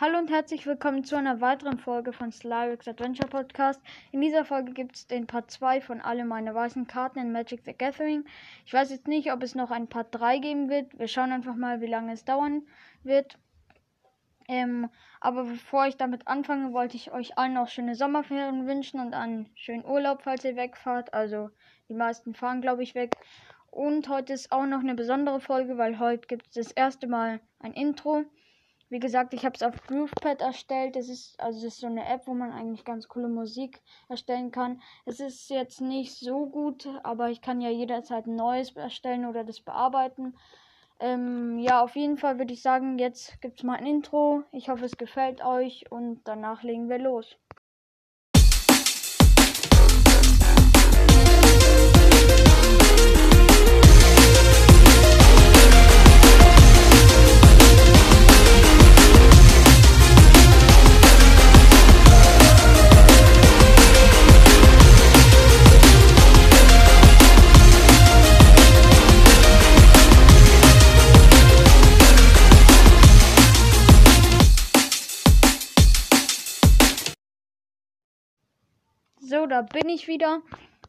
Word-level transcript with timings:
Hallo 0.00 0.18
und 0.18 0.28
herzlich 0.28 0.66
willkommen 0.66 1.04
zu 1.04 1.14
einer 1.14 1.40
weiteren 1.40 1.78
Folge 1.78 2.12
von 2.12 2.32
Slyrix 2.32 2.88
Adventure 2.88 3.28
Podcast. 3.28 3.80
In 4.10 4.20
dieser 4.20 4.44
Folge 4.44 4.72
gibt 4.72 4.96
es 4.96 5.06
den 5.06 5.28
Part 5.28 5.52
2 5.52 5.80
von 5.80 6.00
alle 6.00 6.24
meine 6.24 6.52
weißen 6.52 6.88
Karten 6.88 7.20
in 7.20 7.30
Magic 7.30 7.60
the 7.64 7.74
Gathering. 7.74 8.24
Ich 8.66 8.72
weiß 8.72 8.90
jetzt 8.90 9.06
nicht, 9.06 9.32
ob 9.32 9.40
es 9.44 9.54
noch 9.54 9.70
ein 9.70 9.86
Part 9.86 10.08
3 10.10 10.38
geben 10.38 10.68
wird. 10.68 10.98
Wir 10.98 11.06
schauen 11.06 11.30
einfach 11.30 11.54
mal, 11.54 11.80
wie 11.80 11.86
lange 11.86 12.12
es 12.12 12.24
dauern 12.24 12.62
wird. 13.04 13.38
Ähm, 14.48 14.90
aber 15.20 15.44
bevor 15.44 15.86
ich 15.86 15.96
damit 15.96 16.26
anfange, 16.26 16.72
wollte 16.72 16.96
ich 16.96 17.12
euch 17.12 17.38
allen 17.38 17.54
noch 17.54 17.68
schöne 17.68 17.94
Sommerferien 17.94 18.66
wünschen 18.66 18.98
und 18.98 19.14
einen 19.14 19.48
schönen 19.54 19.84
Urlaub, 19.84 20.22
falls 20.22 20.44
ihr 20.44 20.56
wegfahrt. 20.56 21.14
Also 21.14 21.50
die 21.88 21.94
meisten 21.94 22.34
fahren, 22.34 22.62
glaube 22.62 22.82
ich, 22.82 22.96
weg. 22.96 23.14
Und 23.70 24.08
heute 24.08 24.32
ist 24.32 24.50
auch 24.50 24.66
noch 24.66 24.80
eine 24.80 24.96
besondere 24.96 25.38
Folge, 25.38 25.78
weil 25.78 26.00
heute 26.00 26.26
gibt 26.26 26.48
es 26.48 26.54
das 26.54 26.72
erste 26.72 27.06
Mal 27.06 27.38
ein 27.60 27.74
Intro. 27.74 28.24
Wie 28.94 29.00
gesagt, 29.00 29.34
ich 29.34 29.44
habe 29.44 29.56
es 29.56 29.62
auf 29.64 29.74
GroovePad 29.88 30.40
erstellt. 30.40 30.94
Es 30.94 31.08
ist 31.08 31.40
also 31.40 31.58
es 31.58 31.74
ist 31.74 31.80
so 31.80 31.88
eine 31.88 32.06
App, 32.06 32.28
wo 32.28 32.34
man 32.34 32.52
eigentlich 32.52 32.84
ganz 32.84 33.08
coole 33.08 33.26
Musik 33.26 33.82
erstellen 34.08 34.52
kann. 34.52 34.80
Es 35.04 35.18
ist 35.18 35.50
jetzt 35.50 35.80
nicht 35.80 36.16
so 36.16 36.46
gut, 36.46 36.88
aber 37.02 37.28
ich 37.28 37.40
kann 37.40 37.60
ja 37.60 37.70
jederzeit 37.70 38.28
ein 38.28 38.36
neues 38.36 38.70
erstellen 38.76 39.26
oder 39.26 39.42
das 39.42 39.60
bearbeiten. 39.60 40.36
Ähm, 41.00 41.58
ja, 41.58 41.82
auf 41.82 41.96
jeden 41.96 42.18
Fall 42.18 42.38
würde 42.38 42.54
ich 42.54 42.62
sagen, 42.62 43.00
jetzt 43.00 43.40
gibt 43.40 43.58
es 43.58 43.64
mal 43.64 43.78
ein 43.78 43.86
Intro. 43.86 44.44
Ich 44.52 44.68
hoffe, 44.68 44.84
es 44.84 44.96
gefällt 44.96 45.44
euch 45.44 45.90
und 45.90 46.20
danach 46.22 46.62
legen 46.62 46.88
wir 46.88 46.98
los. 46.98 47.36
Da 79.54 79.62
bin 79.62 79.88
ich 79.88 80.08
wieder. 80.08 80.42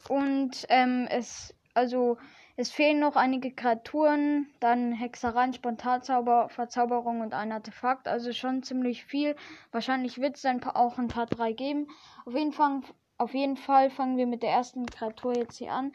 Und 0.09 0.65
ähm, 0.69 1.07
es, 1.11 1.53
also, 1.75 2.17
es 2.55 2.71
fehlen 2.71 2.99
noch 2.99 3.15
einige 3.15 3.51
Kreaturen, 3.51 4.47
dann 4.59 4.91
Hexereien, 4.91 5.53
Spontanzauber, 5.53 6.49
Verzauberung 6.49 7.21
und 7.21 7.35
ein 7.35 7.51
Artefakt. 7.51 8.07
Also 8.07 8.33
schon 8.33 8.63
ziemlich 8.63 9.05
viel. 9.05 9.35
Wahrscheinlich 9.71 10.19
wird 10.19 10.37
es 10.37 10.41
dann 10.41 10.63
auch 10.63 10.97
ein 10.97 11.09
paar 11.09 11.27
drei 11.27 11.53
geben. 11.53 11.87
Auf 12.25 12.33
jeden, 12.33 12.53
Fall, 12.53 12.81
auf 13.19 13.35
jeden 13.35 13.55
Fall 13.55 13.91
fangen 13.91 14.17
wir 14.17 14.25
mit 14.25 14.41
der 14.41 14.49
ersten 14.49 14.87
Kreatur 14.87 15.37
jetzt 15.37 15.57
hier 15.57 15.71
an, 15.71 15.91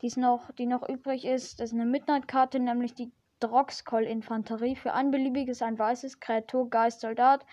die's 0.00 0.16
noch, 0.16 0.52
die 0.52 0.66
noch 0.66 0.88
übrig 0.88 1.24
ist. 1.24 1.58
Das 1.58 1.70
ist 1.70 1.74
eine 1.74 1.86
Midnight-Karte, 1.86 2.60
nämlich 2.60 2.94
die 2.94 3.10
Droxcol-Infanterie. 3.40 4.76
Für 4.76 4.92
ein 4.92 5.10
beliebiges, 5.10 5.60
ein 5.60 5.76
weißes 5.76 6.20
Kreatur, 6.20 6.70
Geist, 6.70 7.00
Soldat 7.00 7.44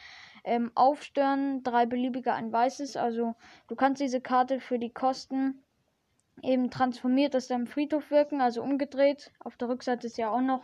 ähm, 0.43 0.71
aufstören, 0.75 1.63
drei 1.63 1.85
beliebige 1.85 2.33
ein 2.33 2.51
weißes. 2.51 2.97
Also 2.97 3.35
du 3.67 3.75
kannst 3.75 4.01
diese 4.01 4.21
Karte 4.21 4.59
für 4.59 4.79
die 4.79 4.91
Kosten 4.91 5.63
eben 6.41 6.71
transformiert 6.71 7.35
aus 7.35 7.47
deinem 7.47 7.67
Friedhof 7.67 8.11
wirken, 8.11 8.41
also 8.41 8.61
umgedreht. 8.61 9.31
Auf 9.39 9.57
der 9.57 9.69
Rückseite 9.69 10.07
ist 10.07 10.17
ja 10.17 10.31
auch 10.31 10.41
noch 10.41 10.63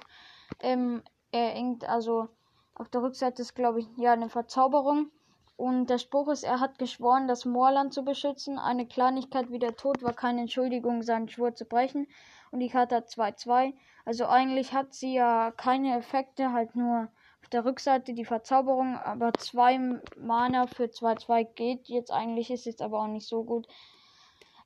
ähm, 0.62 1.04
er 1.32 1.54
also 1.90 2.30
auf 2.76 2.90
der 2.90 3.02
Rückseite 3.02 3.42
ist 3.42 3.56
glaube 3.56 3.80
ich 3.80 3.88
ja 3.98 4.14
eine 4.14 4.30
Verzauberung. 4.30 5.12
Und 5.58 5.90
der 5.90 6.00
Spruch 6.00 6.28
ist, 6.28 6.44
er 6.44 6.60
hat 6.60 6.80
geschworen, 6.80 7.28
das 7.28 7.46
Moorland 7.46 7.94
zu 7.94 8.04
beschützen. 8.04 8.60
Eine 8.60 8.86
Kleinigkeit 8.86 9.52
wie 9.52 9.60
der 9.60 9.78
Tod 9.78 10.04
war 10.04 10.14
keine 10.14 10.42
Entschuldigung, 10.42 11.02
seinen 11.02 11.30
Schwur 11.30 11.56
zu 11.56 11.64
brechen. 11.64 12.08
Und 12.52 12.60
die 12.60 12.70
Karte 12.70 12.96
hat 12.96 13.08
2-2. 13.08 13.74
Also 14.04 14.26
eigentlich 14.26 14.74
hat 14.74 14.94
sie 14.94 15.14
ja 15.14 15.52
keine 15.52 15.98
Effekte, 15.98 16.52
halt 16.52 16.76
nur 16.76 17.08
auf 17.46 17.50
der 17.50 17.64
Rückseite 17.64 18.16
die 18.16 18.26
Verzauberung, 18.26 18.98
aber 18.98 19.32
zwei 19.36 19.78
Mana 20.18 20.66
für 20.66 20.86
2-2 20.86 21.44
geht 21.54 21.88
jetzt 21.88 22.12
eigentlich, 22.12 22.50
ist 22.50 22.66
jetzt 22.66 22.82
aber 22.82 23.04
auch 23.04 23.08
nicht 23.08 23.28
so 23.28 23.44
gut. 23.44 23.68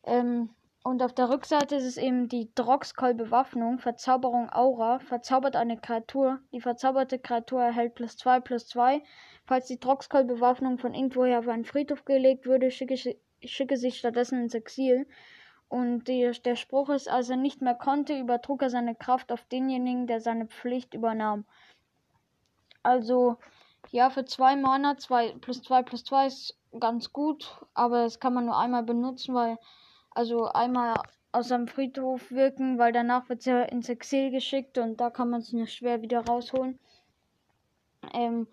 Ähm, 0.06 0.50
und 0.82 1.04
auf 1.04 1.12
der 1.12 1.30
Rückseite 1.30 1.76
ist 1.76 1.84
es 1.84 1.98
eben 1.98 2.30
die 2.30 2.50
Droxcol-Bewaffnung, 2.56 3.80
Verzauberung 3.80 4.50
Aura, 4.50 5.00
verzaubert 5.00 5.58
eine 5.58 5.76
Kreatur. 5.76 6.40
Die 6.54 6.62
verzauberte 6.62 7.20
Kreatur 7.20 7.62
erhält 7.62 7.96
plus 7.96 8.16
2 8.16 8.40
plus 8.40 8.66
2. 8.68 9.04
Falls 9.46 9.68
die 9.68 9.82
Droxcol-Bewaffnung 9.82 10.78
von 10.78 10.94
irgendwoher 10.94 11.40
auf 11.40 11.50
einen 11.50 11.66
Friedhof 11.66 12.06
gelegt 12.06 12.46
würde, 12.46 12.72
schicke, 12.72 12.96
schicke 13.44 13.76
sich 13.76 13.98
stattdessen 13.98 14.44
ins 14.44 14.54
Exil. 14.54 15.06
Und 15.68 16.08
die, 16.08 16.32
der 16.46 16.56
Spruch 16.56 16.88
ist, 16.88 17.10
als 17.10 17.30
er 17.30 17.36
nicht 17.36 17.62
mehr 17.62 17.76
konnte, 17.76 18.18
übertrug 18.18 18.62
er 18.62 18.70
seine 18.70 18.96
Kraft 18.96 19.34
auf 19.34 19.44
denjenigen, 19.52 20.08
der 20.08 20.22
seine 20.22 20.48
Pflicht 20.48 20.94
übernahm. 20.94 21.44
Also, 22.84 23.38
ja, 23.92 24.10
für 24.10 24.26
zwei 24.26 24.56
Mana, 24.56 24.98
zwei, 24.98 25.34
plus 25.42 25.62
zwei 25.64 25.84
plus 25.84 26.04
zwei 26.04 26.28
ist 26.28 26.58
ganz 26.80 27.12
gut, 27.14 27.60
aber 27.74 28.04
das 28.04 28.20
kann 28.20 28.34
man 28.34 28.46
nur 28.46 28.58
einmal 28.58 28.84
benutzen, 28.84 29.34
weil, 29.36 29.58
also 30.12 30.46
einmal 30.46 30.96
aus 31.32 31.50
seinem 31.50 31.68
Friedhof 31.68 32.32
wirken, 32.32 32.78
weil 32.78 32.92
danach 32.92 33.30
wird 33.30 33.40
es 33.40 33.46
ja 33.46 33.62
ins 33.64 33.90
Exil 33.90 34.32
geschickt 34.32 34.78
und 34.78 34.98
da 35.00 35.10
kann 35.10 35.30
man 35.30 35.42
es 35.42 35.54
nur 35.54 35.68
schwer 35.68 36.02
wieder 36.02 36.26
rausholen. 36.26 36.80
Ähm, 38.14 38.48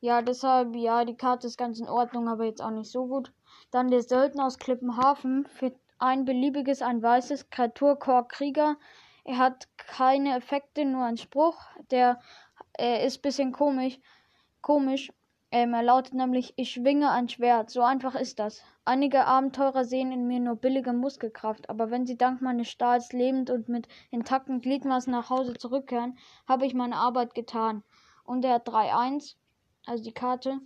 ja, 0.00 0.22
deshalb, 0.22 0.74
ja, 0.74 1.04
die 1.04 1.16
Karte 1.16 1.46
ist 1.46 1.58
ganz 1.58 1.78
in 1.78 1.88
Ordnung, 1.88 2.28
aber 2.28 2.44
jetzt 2.44 2.62
auch 2.62 2.70
nicht 2.70 2.90
so 2.90 3.06
gut. 3.06 3.32
Dann 3.70 3.90
der 3.90 4.02
Söldner 4.02 4.46
aus 4.46 4.58
Klippenhafen 4.58 5.46
für 5.46 5.72
ein 5.98 6.24
beliebiges, 6.24 6.82
ein 6.82 7.02
weißes 7.02 7.50
Kreaturchor 7.50 8.26
Krieger. 8.26 8.76
Er 9.24 9.38
hat 9.38 9.68
keine 9.76 10.36
Effekte, 10.36 10.84
nur 10.84 11.04
einen 11.04 11.18
Spruch. 11.18 11.62
Der 11.90 12.20
äh, 12.78 13.06
ist 13.06 13.18
ein 13.18 13.22
bisschen 13.22 13.52
komisch. 13.52 13.98
Komisch. 14.60 15.12
Ähm, 15.50 15.74
er 15.74 15.82
lautet 15.82 16.14
nämlich, 16.14 16.54
ich 16.56 16.70
schwinge 16.70 17.10
ein 17.10 17.28
Schwert. 17.28 17.70
So 17.70 17.82
einfach 17.82 18.14
ist 18.14 18.38
das. 18.38 18.62
Einige 18.86 19.26
Abenteurer 19.26 19.84
sehen 19.84 20.10
in 20.10 20.26
mir 20.26 20.40
nur 20.40 20.56
billige 20.56 20.94
Muskelkraft, 20.94 21.68
aber 21.68 21.90
wenn 21.90 22.06
sie 22.06 22.16
dank 22.16 22.40
meines 22.40 22.68
Stahls 22.68 23.12
lebend 23.12 23.50
und 23.50 23.68
mit 23.68 23.86
intakten 24.10 24.62
Gliedmaßen 24.62 25.12
nach 25.12 25.28
Hause 25.28 25.52
zurückkehren, 25.54 26.16
habe 26.48 26.64
ich 26.64 26.72
meine 26.72 26.96
Arbeit 26.96 27.34
getan. 27.34 27.82
Und 28.24 28.44
er 28.44 28.54
hat 28.54 28.68
3-1, 28.68 29.36
also 29.84 30.02
die 30.02 30.14
Karte. 30.14 30.58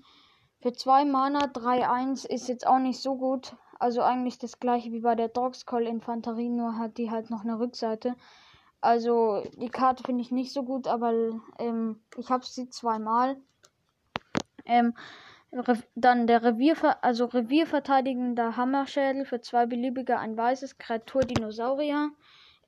Für 0.60 0.72
zwei 0.72 1.04
Mana 1.04 1.46
3-1 1.46 2.24
ist 2.26 2.48
jetzt 2.48 2.66
auch 2.66 2.78
nicht 2.78 3.00
so 3.00 3.16
gut. 3.16 3.56
Also 3.78 4.02
eigentlich 4.02 4.38
das 4.38 4.60
gleiche 4.60 4.92
wie 4.92 5.00
bei 5.00 5.16
der 5.16 5.28
Droxcall 5.28 5.86
Infanterie, 5.86 6.48
nur 6.48 6.78
hat 6.78 6.96
die 6.96 7.10
halt 7.10 7.28
noch 7.28 7.42
eine 7.42 7.58
Rückseite. 7.58 8.14
Also 8.86 9.42
die 9.56 9.68
Karte 9.68 10.04
finde 10.04 10.22
ich 10.22 10.30
nicht 10.30 10.52
so 10.52 10.62
gut, 10.62 10.86
aber 10.86 11.12
ähm, 11.58 11.98
ich 12.16 12.30
habe 12.30 12.46
sie 12.46 12.68
zweimal. 12.68 13.36
Ähm, 14.64 14.94
dann 15.96 16.28
der 16.28 16.44
Revierver 16.44 17.02
also 17.02 17.24
Revierverteidigender 17.24 18.56
Hammerschädel 18.56 19.24
für 19.24 19.40
zwei 19.40 19.66
beliebige 19.66 20.20
ein 20.20 20.36
weißes 20.36 20.78
Kreatur 20.78 21.22
Dinosaurier. 21.22 22.12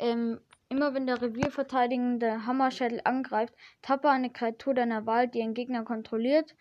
Ähm, 0.01 0.41
immer 0.69 0.93
wenn 0.93 1.07
der 1.07 1.23
Revierverteidigende 1.23 2.45
Hammerschädel 2.47 3.01
angreift, 3.05 3.55
tappe 3.81 4.11
eine 4.11 4.31
Kreatur 4.31 4.75
deiner 4.75 5.07
Wahl, 5.07 5.29
die 5.29 5.41
einen 5.41 5.55
Gegner 5.55 5.85
kontrolliert. 5.85 6.57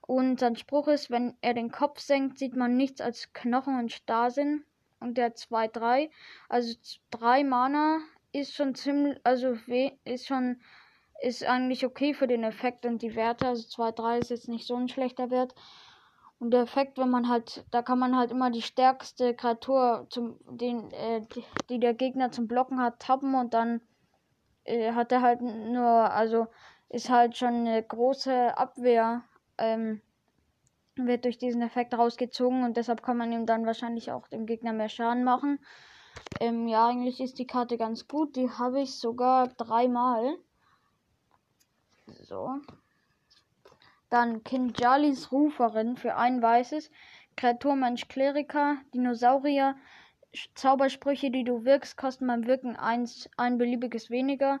Und 0.00 0.40
sein 0.40 0.56
Spruch 0.56 0.88
ist, 0.88 1.12
wenn 1.12 1.36
er 1.42 1.54
den 1.54 1.70
Kopf 1.70 2.00
senkt, 2.00 2.40
sieht 2.40 2.56
man 2.56 2.76
nichts 2.76 3.00
als 3.00 3.32
Knochen 3.32 3.78
und 3.78 3.92
Starrsinn. 3.92 4.64
Und 4.98 5.16
der 5.16 5.36
2-3, 5.36 6.10
also 6.48 6.74
3 7.12 7.44
Mana, 7.44 8.00
ist 8.38 8.54
schon 8.54 8.74
ziemlich, 8.74 9.18
also 9.24 9.56
ist 10.04 10.26
schon, 10.26 10.60
ist 11.22 11.44
eigentlich 11.44 11.84
okay 11.86 12.14
für 12.14 12.26
den 12.26 12.44
Effekt 12.44 12.86
und 12.86 13.02
die 13.02 13.14
Werte. 13.16 13.46
Also 13.48 13.68
2-3 13.68 14.18
ist 14.18 14.30
jetzt 14.30 14.48
nicht 14.48 14.66
so 14.66 14.76
ein 14.76 14.88
schlechter 14.88 15.30
Wert. 15.30 15.54
Und 16.38 16.50
der 16.50 16.60
Effekt, 16.62 16.98
wenn 16.98 17.08
man 17.08 17.28
halt, 17.28 17.64
da 17.70 17.80
kann 17.82 17.98
man 17.98 18.16
halt 18.16 18.30
immer 18.30 18.50
die 18.50 18.62
stärkste 18.62 19.34
Kreatur, 19.34 20.06
zum, 20.10 20.38
den, 20.46 20.90
äh, 20.92 21.22
die 21.70 21.80
der 21.80 21.94
Gegner 21.94 22.30
zum 22.30 22.46
Blocken 22.46 22.80
hat, 22.80 23.00
tappen 23.00 23.34
und 23.34 23.54
dann 23.54 23.80
äh, 24.64 24.92
hat 24.92 25.12
er 25.12 25.22
halt 25.22 25.40
nur, 25.40 25.86
also 25.86 26.46
ist 26.90 27.08
halt 27.08 27.36
schon 27.36 27.66
eine 27.66 27.82
große 27.82 28.56
Abwehr, 28.56 29.24
ähm, 29.56 30.02
wird 30.96 31.24
durch 31.24 31.38
diesen 31.38 31.62
Effekt 31.62 31.94
rausgezogen 31.94 32.64
und 32.64 32.76
deshalb 32.76 33.02
kann 33.02 33.16
man 33.16 33.32
ihm 33.32 33.46
dann 33.46 33.66
wahrscheinlich 33.66 34.12
auch 34.12 34.28
dem 34.28 34.46
Gegner 34.46 34.72
mehr 34.72 34.88
Schaden 34.88 35.24
machen. 35.24 35.58
Ähm, 36.40 36.68
ja, 36.68 36.86
eigentlich 36.86 37.20
ist 37.20 37.38
die 37.38 37.46
Karte 37.46 37.78
ganz 37.78 38.08
gut. 38.08 38.36
Die 38.36 38.50
habe 38.50 38.80
ich 38.80 38.98
sogar 38.98 39.48
dreimal. 39.48 40.36
So. 42.22 42.60
Dann 44.10 44.44
Kinjalis 44.44 45.32
Ruferin 45.32 45.96
für 45.96 46.16
ein 46.16 46.42
weißes. 46.42 46.90
Kreaturmensch 47.36 48.08
Kleriker. 48.08 48.76
Dinosaurier. 48.94 49.76
Zaubersprüche, 50.54 51.30
die 51.30 51.44
du 51.44 51.64
wirkst, 51.64 51.96
kosten 51.96 52.26
beim 52.26 52.46
Wirken 52.46 52.76
eins, 52.76 53.30
ein 53.36 53.58
beliebiges 53.58 54.10
weniger. 54.10 54.60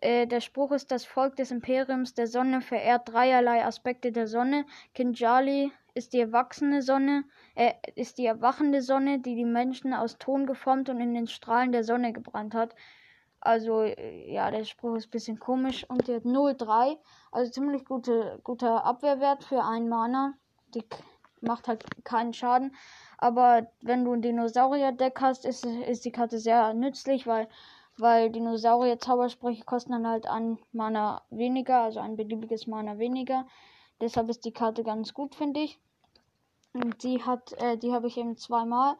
Äh, 0.00 0.26
der 0.26 0.40
Spruch 0.40 0.72
ist, 0.72 0.90
das 0.90 1.06
Volk 1.06 1.36
des 1.36 1.50
Imperiums 1.50 2.12
der 2.14 2.26
Sonne 2.26 2.60
verehrt 2.60 3.08
dreierlei 3.08 3.64
Aspekte 3.64 4.12
der 4.12 4.26
Sonne. 4.26 4.66
Kinjali 4.94 5.72
ist 5.96 6.12
die 6.12 6.20
erwachsene 6.20 6.82
Sonne, 6.82 7.24
äh, 7.54 7.72
ist 7.94 8.18
die 8.18 8.26
erwachende 8.26 8.82
Sonne, 8.82 9.18
die 9.18 9.34
die 9.34 9.44
Menschen 9.44 9.94
aus 9.94 10.18
Ton 10.18 10.46
geformt 10.46 10.88
und 10.88 11.00
in 11.00 11.14
den 11.14 11.26
Strahlen 11.26 11.72
der 11.72 11.84
Sonne 11.84 12.12
gebrannt 12.12 12.54
hat. 12.54 12.74
Also, 13.40 13.82
äh, 13.82 14.32
ja, 14.32 14.50
der 14.50 14.64
Spruch 14.64 14.96
ist 14.96 15.08
ein 15.08 15.10
bisschen 15.10 15.38
komisch. 15.38 15.88
Und 15.88 16.06
die 16.06 16.14
hat 16.14 16.24
0,3. 16.24 16.98
Also 17.32 17.50
ziemlich 17.50 17.84
gute, 17.84 18.40
guter 18.44 18.84
Abwehrwert 18.84 19.44
für 19.44 19.64
einen 19.64 19.88
Mana. 19.88 20.34
Die 20.74 20.84
macht 21.40 21.68
halt 21.68 21.84
keinen 22.04 22.34
Schaden. 22.34 22.74
Aber 23.18 23.68
wenn 23.80 24.04
du 24.04 24.12
ein 24.12 24.22
Dinosaurier-Deck 24.22 25.20
hast, 25.20 25.46
ist, 25.46 25.64
ist 25.64 26.04
die 26.04 26.12
Karte 26.12 26.38
sehr 26.38 26.74
nützlich, 26.74 27.26
weil 27.26 27.48
weil 27.98 28.30
Dinosaurier-Zaubersprüche 28.30 29.64
kosten 29.64 29.92
dann 29.92 30.06
halt 30.06 30.26
ein 30.26 30.58
Mana 30.72 31.22
weniger, 31.30 31.80
also 31.80 32.00
ein 32.00 32.16
beliebiges 32.16 32.66
Mana 32.66 32.98
weniger. 32.98 33.46
Deshalb 34.00 34.28
ist 34.28 34.44
die 34.44 34.52
Karte 34.52 34.84
ganz 34.84 35.14
gut, 35.14 35.34
finde 35.34 35.60
ich. 35.60 35.78
Und 36.72 37.02
die 37.02 37.22
hat, 37.22 37.52
äh, 37.62 37.78
die 37.78 37.92
habe 37.92 38.08
ich 38.08 38.18
eben 38.18 38.36
zweimal. 38.36 38.96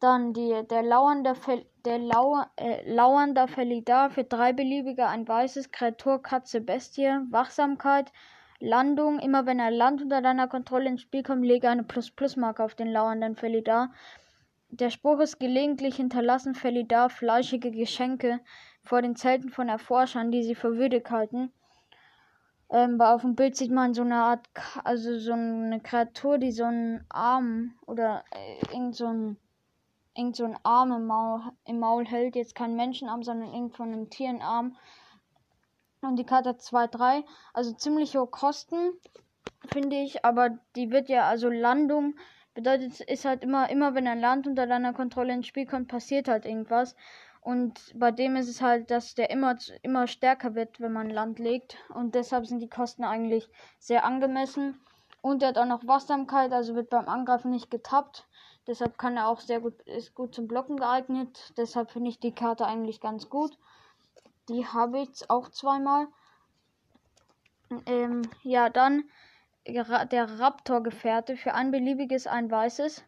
Dann 0.00 0.32
die, 0.32 0.62
der 0.70 0.82
lauernde, 0.82 1.34
Fel, 1.34 1.66
der 1.84 1.98
Lauer, 1.98 2.50
äh, 2.56 2.88
lauernder 2.90 3.48
Felidar 3.48 4.10
für 4.10 4.24
drei 4.24 4.52
beliebige, 4.52 5.06
ein 5.06 5.26
weißes, 5.26 5.72
Kreatur, 5.72 6.22
Katze, 6.22 6.60
Bestie, 6.60 7.20
Wachsamkeit, 7.30 8.12
Landung. 8.60 9.18
Immer 9.18 9.44
wenn 9.44 9.60
ein 9.60 9.74
Land 9.74 10.00
unter 10.00 10.22
deiner 10.22 10.48
Kontrolle 10.48 10.88
ins 10.88 11.02
Spiel 11.02 11.22
kommt, 11.22 11.44
lege 11.44 11.68
eine 11.68 11.82
Plus-Plus-Marke 11.82 12.64
auf 12.64 12.74
den 12.74 12.88
lauernden 12.88 13.36
Felidar. 13.36 13.92
Der 14.70 14.90
Spruch 14.90 15.20
ist 15.20 15.40
gelegentlich 15.40 15.96
hinterlassen 15.96 16.54
Felidar 16.54 17.10
fleischige 17.10 17.70
Geschenke 17.70 18.40
vor 18.84 19.02
den 19.02 19.16
Zelten 19.16 19.50
von 19.50 19.68
Erforschern, 19.68 20.30
die 20.30 20.42
sie 20.42 20.54
für 20.54 20.76
würdig 20.76 21.10
halten. 21.10 21.52
Ähm, 22.70 23.00
auf 23.00 23.22
dem 23.22 23.34
Bild 23.34 23.56
sieht 23.56 23.70
man 23.70 23.94
so 23.94 24.02
eine 24.02 24.16
Art, 24.16 24.46
also 24.84 25.18
so 25.18 25.32
eine 25.32 25.80
Kreatur, 25.80 26.38
die 26.38 26.52
so 26.52 26.64
einen 26.64 27.04
Arm 27.08 27.74
oder 27.86 28.24
äh, 28.30 28.74
irgend 28.74 28.94
so 28.94 29.06
ein 29.06 29.36
irgend 30.14 30.36
so 30.36 30.44
ein 30.44 30.58
Arm 30.64 30.92
im 30.92 31.06
Maul, 31.06 31.40
im 31.64 31.78
Maul 31.78 32.04
hält. 32.04 32.34
Jetzt 32.34 32.54
kein 32.54 32.74
Menschenarm, 32.74 33.22
sondern 33.22 33.54
irgend 33.54 33.76
von 33.76 33.92
einem 33.92 34.10
Tierenarm. 34.10 34.76
Und 36.00 36.16
die 36.16 36.24
Karte 36.24 36.50
hat 36.50 36.60
2-3. 36.60 37.24
Also 37.54 37.72
ziemlich 37.72 38.16
hohe 38.16 38.26
Kosten, 38.26 38.92
finde 39.72 39.96
ich. 39.96 40.24
Aber 40.24 40.58
die 40.74 40.90
wird 40.90 41.08
ja, 41.08 41.28
also 41.28 41.48
Landung 41.48 42.14
Bedeutet, 42.58 43.02
ist 43.02 43.24
halt 43.24 43.44
immer, 43.44 43.70
immer 43.70 43.94
wenn 43.94 44.08
ein 44.08 44.18
Land 44.18 44.48
unter 44.48 44.66
deiner 44.66 44.92
Kontrolle 44.92 45.32
ins 45.32 45.46
Spiel 45.46 45.64
kommt, 45.64 45.86
passiert 45.86 46.26
halt 46.26 46.44
irgendwas. 46.44 46.96
Und 47.40 47.80
bei 47.94 48.10
dem 48.10 48.36
ist 48.36 48.48
es 48.48 48.60
halt, 48.60 48.90
dass 48.90 49.14
der 49.14 49.30
immer, 49.30 49.56
immer 49.82 50.06
stärker 50.06 50.54
wird, 50.54 50.80
wenn 50.80 50.92
man 50.92 51.10
Land 51.10 51.38
legt. 51.38 51.76
Und 51.94 52.14
deshalb 52.14 52.46
sind 52.46 52.60
die 52.60 52.68
Kosten 52.68 53.04
eigentlich 53.04 53.48
sehr 53.78 54.04
angemessen. 54.04 54.80
Und 55.22 55.42
er 55.42 55.50
hat 55.50 55.58
auch 55.58 55.66
noch 55.66 55.86
Wachsamkeit, 55.86 56.52
also 56.52 56.74
wird 56.74 56.90
beim 56.90 57.08
Angreifen 57.08 57.50
nicht 57.50 57.70
getappt. 57.70 58.26
Deshalb 58.66 58.98
kann 58.98 59.16
er 59.16 59.28
auch 59.28 59.40
sehr 59.40 59.60
gut, 59.60 59.80
ist 59.82 60.14
gut 60.14 60.34
zum 60.34 60.46
Blocken 60.46 60.76
geeignet. 60.76 61.54
Deshalb 61.56 61.90
finde 61.90 62.10
ich 62.10 62.20
die 62.20 62.34
Karte 62.34 62.66
eigentlich 62.66 63.00
ganz 63.00 63.30
gut. 63.30 63.56
Die 64.48 64.66
habe 64.66 65.00
ich 65.00 65.30
auch 65.30 65.48
zweimal. 65.48 66.06
Ähm, 67.86 68.22
ja, 68.42 68.68
dann 68.68 69.04
der 69.66 70.40
Raptor-Gefährte 70.40 71.36
für 71.36 71.54
ein 71.54 71.70
beliebiges 71.70 72.26
ein 72.26 72.50
weißes. 72.50 73.04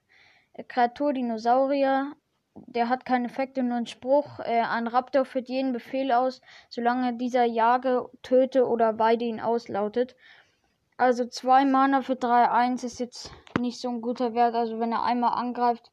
Kreatur 0.68 1.12
Dinosaurier. 1.12 2.12
Der 2.54 2.88
hat 2.88 3.04
keinen 3.04 3.26
Effekt, 3.26 3.56
nur 3.56 3.76
einen 3.76 3.86
Spruch. 3.86 4.40
Äh, 4.40 4.62
ein 4.62 4.86
Raptor 4.86 5.24
führt 5.24 5.48
jeden 5.48 5.72
Befehl 5.72 6.12
aus, 6.12 6.40
solange 6.68 7.14
dieser 7.14 7.44
jage, 7.44 8.08
töte 8.22 8.66
oder 8.66 8.98
weide 8.98 9.24
ihn 9.24 9.40
auslautet. 9.40 10.16
Also 10.96 11.26
zwei 11.26 11.64
Mana 11.64 12.02
für 12.02 12.14
3-1 12.14 12.84
ist 12.84 13.00
jetzt 13.00 13.30
nicht 13.58 13.80
so 13.80 13.88
ein 13.88 14.02
guter 14.02 14.34
Wert. 14.34 14.54
Also 14.54 14.78
wenn 14.80 14.92
er 14.92 15.02
einmal 15.02 15.32
angreift, 15.32 15.90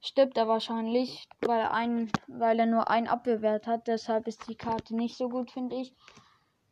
stirbt 0.00 0.36
er 0.36 0.48
wahrscheinlich, 0.48 1.28
weil, 1.42 1.66
ein, 1.66 2.10
weil 2.26 2.58
er 2.58 2.66
nur 2.66 2.90
einen 2.90 3.06
Abwehrwert 3.06 3.66
hat. 3.66 3.86
Deshalb 3.86 4.26
ist 4.26 4.48
die 4.48 4.56
Karte 4.56 4.96
nicht 4.96 5.16
so 5.16 5.28
gut, 5.28 5.50
finde 5.50 5.76
ich. 5.76 5.94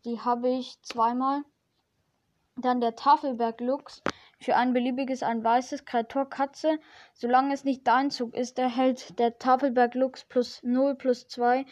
Die 0.04 0.20
habe 0.20 0.48
ich 0.48 0.80
zweimal. 0.82 1.42
Dann 2.56 2.80
der 2.80 2.96
Tafelberg 2.96 3.60
Lux. 3.60 4.02
Für 4.40 4.55
ein 4.55 4.73
beliebiges 4.73 5.25
ein 5.25 5.43
weißes 5.43 5.85
Kreatur 5.85 6.31
Katze. 6.31 6.79
Solange 7.12 7.52
es 7.55 7.64
nicht 7.64 7.87
dein 7.87 8.11
Zug 8.11 8.35
ist, 8.35 8.58
erhält 8.58 9.19
der 9.19 9.38
Tafelberg 9.38 9.94
Lux 9.94 10.25
plus 10.25 10.62
0 10.62 10.94
plus 10.94 11.26
2. 11.26 11.67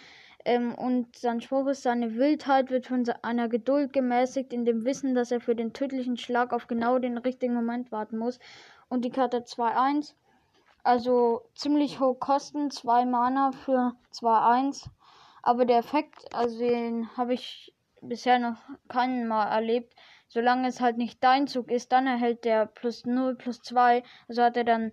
Ähm, 0.45 0.75
und 0.75 1.17
sein 1.17 1.41
Spruch 1.41 1.69
ist, 1.69 1.83
seine 1.83 2.17
Wildheit 2.17 2.71
wird 2.71 2.87
von 2.87 3.05
einer 3.23 3.49
Geduld 3.49 3.93
gemäßigt, 3.93 4.53
in 4.53 4.65
dem 4.65 4.85
Wissen, 4.85 5.15
dass 5.15 5.31
er 5.31 5.41
für 5.41 5.55
den 5.55 5.73
tödlichen 5.73 6.17
Schlag 6.17 6.53
auf 6.53 6.67
genau 6.67 6.99
den 6.99 7.19
richtigen 7.19 7.55
Moment 7.55 7.93
warten 7.93 8.19
muss. 8.19 8.41
Und 8.89 9.05
die 9.05 9.11
Karte 9.11 9.39
2-1. 9.39 10.15
Also 10.83 11.43
ziemlich 11.55 12.01
hohe 12.01 12.17
Kosten, 12.17 12.71
2 12.73 13.07
Mana 13.07 13.53
für 13.53 13.95
2-1. 14.13 14.89
Aber 15.43 15.65
der 15.67 15.79
Effekt, 15.79 16.35
also 16.35 16.59
den 16.59 17.17
habe 17.17 17.35
ich 17.35 17.73
bisher 18.01 18.41
noch 18.41 18.57
keinen 18.89 19.29
Mal 19.29 19.47
erlebt 19.47 19.95
solange 20.29 20.69
es 20.69 20.81
halt 20.81 20.99
nicht 20.99 21.23
dein 21.23 21.47
Zug 21.47 21.71
ist, 21.71 21.93
dann 21.93 22.07
erhält 22.07 22.45
der 22.45 22.67
plus 22.67 23.05
0, 23.05 23.37
plus 23.37 23.61
2. 23.63 24.03
Also 24.29 24.43
hat 24.43 24.57
er 24.57 24.65
dann 24.65 24.93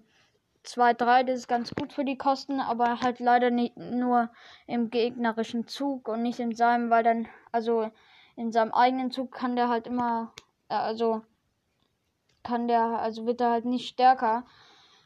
2, 0.63 0.93
3, 0.93 1.23
das 1.23 1.39
ist 1.39 1.47
ganz 1.47 1.73
gut 1.75 1.91
für 1.91 2.05
die 2.05 2.17
Kosten, 2.17 2.59
aber 2.61 3.01
halt 3.01 3.19
leider 3.19 3.49
nicht 3.49 3.75
nur 3.75 4.29
im 4.65 4.89
gegnerischen 4.89 5.67
Zug 5.67 6.07
und 6.07 6.21
nicht 6.21 6.39
in 6.39 6.55
seinem, 6.55 6.89
weil 6.89 7.03
dann, 7.03 7.27
also 7.51 7.91
in 8.35 8.51
seinem 8.51 8.71
eigenen 8.71 9.11
Zug 9.11 9.31
kann 9.31 9.55
der 9.55 9.69
halt 9.69 9.87
immer, 9.87 10.33
äh, 10.69 10.75
also 10.75 11.21
kann 12.43 12.67
der, 12.67 12.81
also 12.81 13.25
wird 13.25 13.41
er 13.41 13.51
halt 13.51 13.65
nicht 13.65 13.87
stärker. 13.87 14.45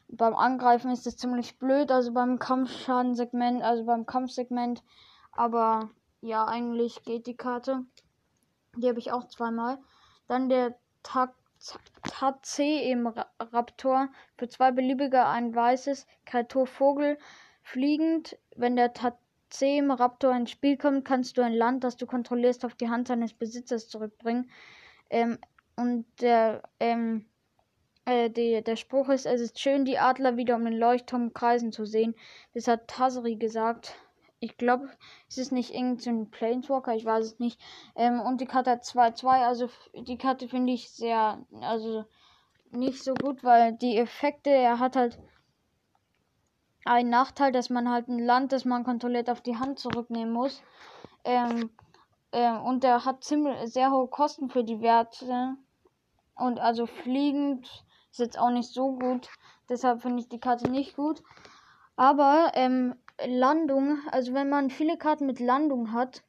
Beim 0.08 0.34
Angreifen 0.34 0.90
ist 0.90 1.06
das 1.06 1.16
ziemlich 1.16 1.58
blöd, 1.58 1.90
also 1.90 2.12
beim 2.12 2.38
Kampfschadensegment, 2.38 3.62
also 3.62 3.84
beim 3.84 4.06
Kampfsegment. 4.06 4.82
Aber 5.32 5.90
ja, 6.20 6.46
eigentlich 6.46 7.02
geht 7.02 7.26
die 7.26 7.36
Karte. 7.36 7.84
Die 8.76 8.88
habe 8.88 8.98
ich 8.98 9.12
auch 9.12 9.28
zweimal. 9.28 9.78
Dann 10.28 10.48
der 10.48 10.78
Tatsé 11.02 12.82
im 12.82 13.06
Raptor. 13.06 14.08
Für 14.36 14.48
zwei 14.48 14.70
beliebige 14.70 15.24
ein 15.26 15.54
weißes 15.54 16.06
Kreatur. 16.26 16.68
Fliegend. 17.62 18.38
Wenn 18.54 18.76
der 18.76 18.94
Tatsé 18.94 19.78
im 19.78 19.90
Raptor 19.90 20.34
ins 20.36 20.50
Spiel 20.50 20.76
kommt, 20.76 21.04
kannst 21.04 21.36
du 21.36 21.42
ein 21.42 21.54
Land, 21.54 21.82
das 21.82 21.96
du 21.96 22.06
kontrollierst, 22.06 22.64
auf 22.64 22.74
die 22.74 22.88
Hand 22.88 23.08
seines 23.08 23.34
Besitzers 23.34 23.88
zurückbringen. 23.88 24.50
Ähm, 25.10 25.38
und 25.76 26.06
der, 26.20 26.62
ähm, 26.78 27.24
äh, 28.04 28.30
die, 28.30 28.62
der 28.62 28.76
Spruch 28.76 29.08
ist, 29.08 29.26
es 29.26 29.40
ist 29.40 29.58
schön, 29.58 29.84
die 29.84 29.98
Adler 29.98 30.36
wieder 30.36 30.56
um 30.56 30.64
den 30.64 30.78
Leuchtturm 30.78 31.32
kreisen 31.32 31.72
zu 31.72 31.84
sehen. 31.84 32.14
Das 32.52 32.68
hat 32.68 32.88
Tasri 32.88 33.36
gesagt 33.36 33.94
ich 34.40 34.56
glaube, 34.56 34.88
es 35.28 35.38
ist 35.38 35.52
nicht 35.52 35.74
irgendein 35.74 36.24
so 36.24 36.30
Planeswalker, 36.30 36.94
ich 36.94 37.04
weiß 37.04 37.24
es 37.24 37.38
nicht. 37.38 37.60
Ähm, 37.96 38.20
und 38.20 38.40
die 38.40 38.46
Karte 38.46 38.70
hat 38.70 38.84
2-2, 38.84 39.44
also 39.44 39.68
die 39.94 40.18
Karte 40.18 40.48
finde 40.48 40.72
ich 40.72 40.90
sehr, 40.90 41.44
also 41.60 42.04
nicht 42.70 43.02
so 43.02 43.14
gut, 43.14 43.42
weil 43.42 43.72
die 43.72 43.96
Effekte, 43.96 44.50
er 44.50 44.78
hat 44.78 44.96
halt 44.96 45.18
einen 46.84 47.10
Nachteil, 47.10 47.52
dass 47.52 47.70
man 47.70 47.90
halt 47.90 48.08
ein 48.08 48.18
Land, 48.18 48.52
das 48.52 48.64
man 48.64 48.84
kontrolliert, 48.84 49.28
auf 49.28 49.40
die 49.40 49.56
Hand 49.56 49.78
zurücknehmen 49.78 50.32
muss. 50.32 50.62
Ähm, 51.24 51.70
ähm, 52.32 52.60
und 52.62 52.84
er 52.84 53.04
hat 53.04 53.24
ziemlich 53.24 53.72
sehr 53.72 53.90
hohe 53.90 54.08
Kosten 54.08 54.48
für 54.48 54.64
die 54.64 54.80
Werte. 54.80 55.56
Und 56.36 56.60
also 56.60 56.86
fliegend 56.86 57.66
ist 58.10 58.20
jetzt 58.20 58.38
auch 58.38 58.50
nicht 58.50 58.72
so 58.72 58.92
gut. 58.92 59.28
Deshalb 59.68 60.02
finde 60.02 60.20
ich 60.20 60.28
die 60.28 60.40
Karte 60.40 60.70
nicht 60.70 60.96
gut. 60.96 61.22
Aber 61.96 62.52
ähm, 62.54 62.94
Landung, 63.26 63.98
also 64.10 64.34
wenn 64.34 64.48
man 64.48 64.70
viele 64.70 64.96
Karten 64.96 65.26
mit 65.26 65.40
Landung 65.40 65.92
hat 65.92 66.22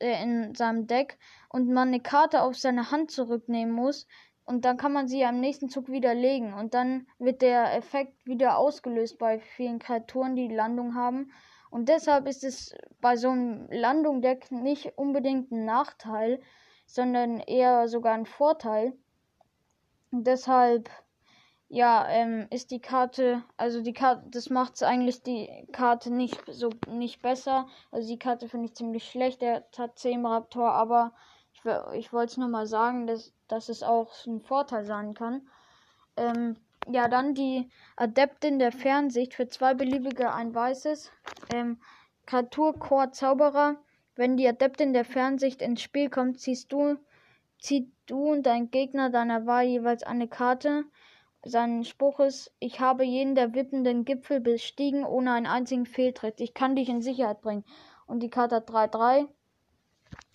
äh, 0.00 0.22
in 0.22 0.54
seinem 0.54 0.86
Deck 0.86 1.18
und 1.48 1.68
man 1.68 1.88
eine 1.88 2.00
Karte 2.00 2.42
auf 2.42 2.56
seine 2.56 2.90
Hand 2.90 3.10
zurücknehmen 3.10 3.74
muss 3.74 4.06
und 4.44 4.64
dann 4.64 4.76
kann 4.76 4.92
man 4.92 5.08
sie 5.08 5.24
am 5.24 5.40
nächsten 5.40 5.68
Zug 5.68 5.88
widerlegen 5.88 6.54
und 6.54 6.74
dann 6.74 7.06
wird 7.18 7.42
der 7.42 7.76
Effekt 7.76 8.26
wieder 8.26 8.58
ausgelöst 8.58 9.18
bei 9.18 9.40
vielen 9.40 9.78
Kreaturen, 9.78 10.36
die 10.36 10.48
Landung 10.48 10.94
haben. 10.94 11.32
Und 11.70 11.88
deshalb 11.88 12.28
ist 12.28 12.44
es 12.44 12.74
bei 13.00 13.16
so 13.16 13.30
einem 13.30 13.68
Landung-Deck 13.70 14.52
nicht 14.52 14.96
unbedingt 14.96 15.50
ein 15.50 15.64
Nachteil, 15.64 16.40
sondern 16.86 17.40
eher 17.40 17.88
sogar 17.88 18.14
ein 18.14 18.24
Vorteil. 18.24 18.92
Und 20.12 20.28
deshalb 20.28 20.88
ja, 21.68 22.06
ähm, 22.08 22.46
ist 22.50 22.70
die 22.70 22.80
Karte, 22.80 23.42
also 23.56 23.82
die 23.82 23.92
Karte, 23.92 24.22
das 24.30 24.50
macht 24.50 24.80
eigentlich 24.82 25.22
die 25.22 25.66
Karte 25.72 26.12
nicht 26.12 26.40
so 26.48 26.70
nicht 26.88 27.22
besser. 27.22 27.66
Also 27.90 28.08
die 28.08 28.18
Karte 28.18 28.48
finde 28.48 28.66
ich 28.66 28.74
ziemlich 28.74 29.10
schlecht, 29.10 29.42
der 29.42 29.64
hat 29.76 29.98
10 29.98 30.24
Raptor, 30.24 30.70
aber 30.70 31.12
ich, 31.52 31.60
ich 31.94 32.12
wollte 32.12 32.32
es 32.32 32.36
nur 32.36 32.48
mal 32.48 32.66
sagen, 32.66 33.06
dass, 33.06 33.32
dass 33.48 33.68
es 33.68 33.82
auch 33.82 34.12
ein 34.26 34.40
Vorteil 34.40 34.84
sein 34.84 35.14
kann. 35.14 35.48
Ähm, 36.16 36.56
ja, 36.88 37.08
dann 37.08 37.34
die 37.34 37.68
Adeptin 37.96 38.60
der 38.60 38.70
Fernsicht 38.70 39.34
für 39.34 39.48
zwei 39.48 39.74
beliebige 39.74 40.32
ein 40.32 40.54
weißes. 40.54 41.10
Ähm, 41.52 41.80
Kreatur 42.26 42.78
Chor 42.78 43.10
Zauberer. 43.12 43.76
Wenn 44.14 44.36
die 44.36 44.46
Adeptin 44.48 44.92
der 44.92 45.04
Fernsicht 45.04 45.60
ins 45.62 45.82
Spiel 45.82 46.10
kommt, 46.10 46.40
ziehst 46.40 46.72
du, 46.72 46.96
ziehst 47.58 47.90
du 48.06 48.30
und 48.32 48.44
dein 48.44 48.70
Gegner 48.70 49.10
deiner 49.10 49.46
Wahl 49.46 49.64
jeweils 49.64 50.04
eine 50.04 50.28
Karte. 50.28 50.84
Sein 51.48 51.84
Spruch 51.84 52.18
ist, 52.18 52.52
ich 52.58 52.80
habe 52.80 53.04
jeden 53.04 53.36
der 53.36 53.54
wippenden 53.54 54.04
Gipfel 54.04 54.40
bestiegen, 54.40 55.04
ohne 55.04 55.32
einen 55.32 55.46
einzigen 55.46 55.86
Fehltritt. 55.86 56.40
Ich 56.40 56.54
kann 56.54 56.74
dich 56.74 56.88
in 56.88 57.00
Sicherheit 57.00 57.40
bringen. 57.40 57.64
Und 58.08 58.20
die 58.20 58.30
Karte 58.30 58.56
hat 58.56 58.68
3-3. 58.68 59.28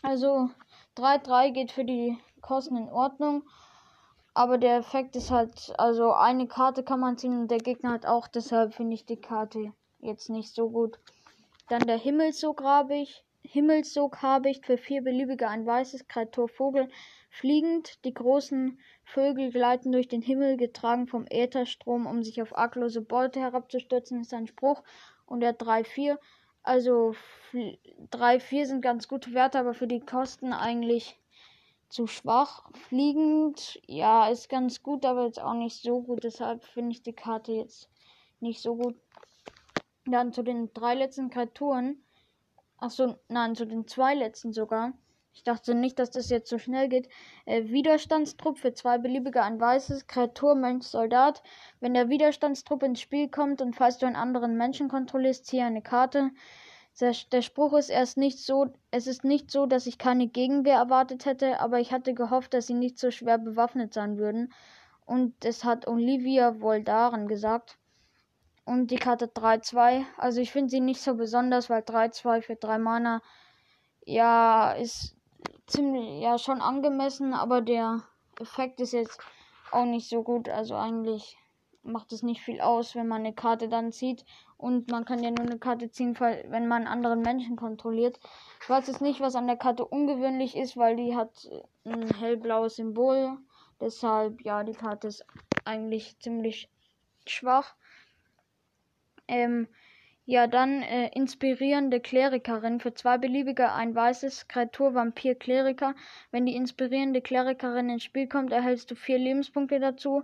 Also 0.01 0.49
3-3 0.95 1.51
geht 1.51 1.71
für 1.73 1.83
die 1.83 2.17
Kosten 2.39 2.77
in 2.77 2.87
Ordnung. 2.87 3.43
Aber 4.33 4.57
der 4.57 4.77
Effekt 4.77 5.17
ist 5.17 5.31
halt, 5.31 5.73
also 5.77 6.13
eine 6.13 6.47
Karte 6.47 6.81
kann 6.81 7.01
man 7.01 7.17
ziehen 7.17 7.41
und 7.41 7.51
der 7.51 7.57
Gegner 7.57 7.91
hat 7.91 8.05
auch, 8.05 8.29
deshalb 8.29 8.73
finde 8.73 8.93
ich 8.93 9.05
die 9.05 9.19
Karte 9.19 9.73
jetzt 9.99 10.29
nicht 10.29 10.55
so 10.55 10.69
gut. 10.69 10.97
Dann 11.67 11.81
der 11.81 11.97
Himmelsog 11.97 12.63
habe 12.63 12.95
ich. 12.95 13.25
Himmelsog 13.43 14.21
habe 14.21 14.49
ich 14.49 14.65
für 14.65 14.77
vier 14.77 15.03
beliebige 15.03 15.49
ein 15.49 15.65
weißes 15.65 16.07
Kreaturvogel 16.07 16.87
fliegend. 17.29 18.03
Die 18.05 18.13
großen 18.13 18.79
Vögel 19.13 19.51
gleiten 19.51 19.91
durch 19.91 20.07
den 20.07 20.21
Himmel, 20.21 20.57
getragen 20.57 21.07
vom 21.07 21.25
Ätherstrom, 21.29 22.05
um 22.05 22.23
sich 22.23 22.41
auf 22.41 22.57
arglose 22.57 23.01
Beute 23.01 23.39
herabzustürzen, 23.39 24.21
ist 24.21 24.33
ein 24.33 24.47
Spruch. 24.47 24.83
Und 25.25 25.41
der 25.41 25.57
3-4. 25.57 26.17
Also 26.63 27.15
3-4 27.53 28.65
sind 28.65 28.81
ganz 28.81 29.07
gute 29.07 29.33
Werte, 29.33 29.59
aber 29.59 29.73
für 29.73 29.87
die 29.87 29.99
Kosten 29.99 30.53
eigentlich 30.53 31.19
zu 31.89 32.07
schwach. 32.07 32.69
Fliegend, 32.87 33.81
ja, 33.85 34.29
ist 34.29 34.47
ganz 34.47 34.81
gut, 34.81 35.05
aber 35.05 35.25
jetzt 35.25 35.41
auch 35.41 35.55
nicht 35.55 35.81
so 35.81 36.01
gut. 36.01 36.23
Deshalb 36.23 36.63
finde 36.63 36.91
ich 36.91 37.03
die 37.03 37.13
Karte 37.13 37.51
jetzt 37.51 37.89
nicht 38.39 38.61
so 38.61 38.75
gut. 38.75 38.95
Dann 40.05 40.31
zu 40.31 40.41
den 40.41 40.73
drei 40.73 40.95
letzten 40.95 41.29
Kreaturen. 41.29 42.03
Achso, 42.77 43.15
nein, 43.27 43.55
zu 43.55 43.65
den 43.65 43.87
zwei 43.87 44.15
letzten 44.15 44.53
sogar. 44.53 44.93
Ich 45.33 45.43
dachte 45.43 45.73
nicht, 45.73 45.97
dass 45.97 46.11
das 46.11 46.29
jetzt 46.29 46.49
so 46.49 46.57
schnell 46.57 46.89
geht. 46.89 47.07
Äh, 47.45 47.63
Widerstandstrupp 47.65 48.59
für 48.59 48.73
zwei 48.73 48.97
beliebige 48.97 49.41
ein 49.41 49.59
weißes. 49.59 50.07
Kreatur, 50.07 50.55
Mensch, 50.55 50.85
Soldat. 50.85 51.41
Wenn 51.79 51.93
der 51.93 52.09
Widerstandstrupp 52.09 52.83
ins 52.83 53.01
Spiel 53.01 53.29
kommt 53.29 53.61
und 53.61 53.75
falls 53.75 53.97
du 53.97 54.05
einen 54.05 54.15
anderen 54.15 54.57
Menschen 54.57 54.89
kontrollierst, 54.89 55.45
ziehe 55.45 55.63
eine 55.63 55.81
Karte. 55.81 56.31
Der, 56.99 57.15
der 57.31 57.41
Spruch 57.41 57.73
ist 57.73 57.89
erst 57.89 58.17
nicht 58.17 58.39
so, 58.39 58.67
es 58.91 59.07
ist 59.07 59.23
nicht 59.23 59.49
so, 59.49 59.65
dass 59.65 59.87
ich 59.87 59.97
keine 59.97 60.27
Gegenwehr 60.27 60.75
erwartet 60.75 61.25
hätte, 61.25 61.59
aber 61.59 61.79
ich 61.79 61.93
hatte 61.93 62.13
gehofft, 62.13 62.53
dass 62.53 62.67
sie 62.67 62.73
nicht 62.73 62.99
so 62.99 63.09
schwer 63.09 63.37
bewaffnet 63.37 63.93
sein 63.93 64.17
würden. 64.17 64.53
Und 65.05 65.45
es 65.45 65.63
hat 65.63 65.87
Olivia 65.87 66.59
Voldaren 66.59 67.27
gesagt. 67.27 67.77
Und 68.65 68.91
die 68.91 68.97
Karte 68.97 69.25
3-2. 69.27 70.05
Also 70.17 70.41
ich 70.41 70.51
finde 70.51 70.69
sie 70.69 70.81
nicht 70.81 71.01
so 71.01 71.15
besonders, 71.15 71.69
weil 71.69 71.81
3-2 71.81 72.41
für 72.41 72.55
3 72.55 72.77
Mana 72.77 73.21
ja 74.05 74.73
ist 74.73 75.15
ziemlich 75.71 76.21
ja 76.21 76.37
schon 76.37 76.61
angemessen, 76.61 77.33
aber 77.33 77.61
der 77.61 78.01
Effekt 78.39 78.79
ist 78.79 78.93
jetzt 78.93 79.19
auch 79.71 79.85
nicht 79.85 80.09
so 80.09 80.23
gut. 80.23 80.49
Also 80.49 80.75
eigentlich 80.75 81.37
macht 81.83 82.11
es 82.11 82.21
nicht 82.21 82.41
viel 82.41 82.61
aus, 82.61 82.95
wenn 82.95 83.07
man 83.07 83.21
eine 83.21 83.33
Karte 83.33 83.67
dann 83.67 83.91
zieht. 83.91 84.25
Und 84.57 84.91
man 84.91 85.05
kann 85.05 85.23
ja 85.23 85.31
nur 85.31 85.41
eine 85.41 85.57
Karte 85.57 85.89
ziehen, 85.89 86.19
wenn 86.19 86.67
man 86.67 86.85
anderen 86.85 87.21
Menschen 87.21 87.55
kontrolliert. 87.55 88.19
Ich 88.61 88.69
weiß 88.69 88.87
jetzt 88.87 89.01
nicht, 89.01 89.19
was 89.19 89.35
an 89.35 89.47
der 89.47 89.57
Karte 89.57 89.85
ungewöhnlich 89.85 90.55
ist, 90.55 90.77
weil 90.77 90.95
die 90.95 91.15
hat 91.15 91.49
ein 91.85 92.13
hellblaues 92.15 92.75
Symbol. 92.75 93.37
Deshalb, 93.79 94.41
ja, 94.41 94.63
die 94.63 94.73
Karte 94.73 95.07
ist 95.07 95.25
eigentlich 95.65 96.19
ziemlich 96.19 96.69
schwach. 97.25 97.75
Ähm, 99.27 99.67
ja, 100.25 100.47
dann 100.47 100.83
äh, 100.83 101.09
inspirierende 101.13 101.99
Klerikerin. 101.99 102.79
Für 102.79 102.93
zwei 102.93 103.17
beliebige 103.17 103.71
ein 103.71 103.95
weißes 103.95 104.47
Kreatur 104.47 104.93
Vampir 104.93 105.35
Kleriker. 105.35 105.95
Wenn 106.31 106.45
die 106.45 106.55
inspirierende 106.55 107.21
Klerikerin 107.21 107.89
ins 107.89 108.03
Spiel 108.03 108.27
kommt, 108.27 108.51
erhältst 108.51 108.91
du 108.91 108.95
vier 108.95 109.17
Lebenspunkte 109.17 109.79
dazu. 109.79 110.23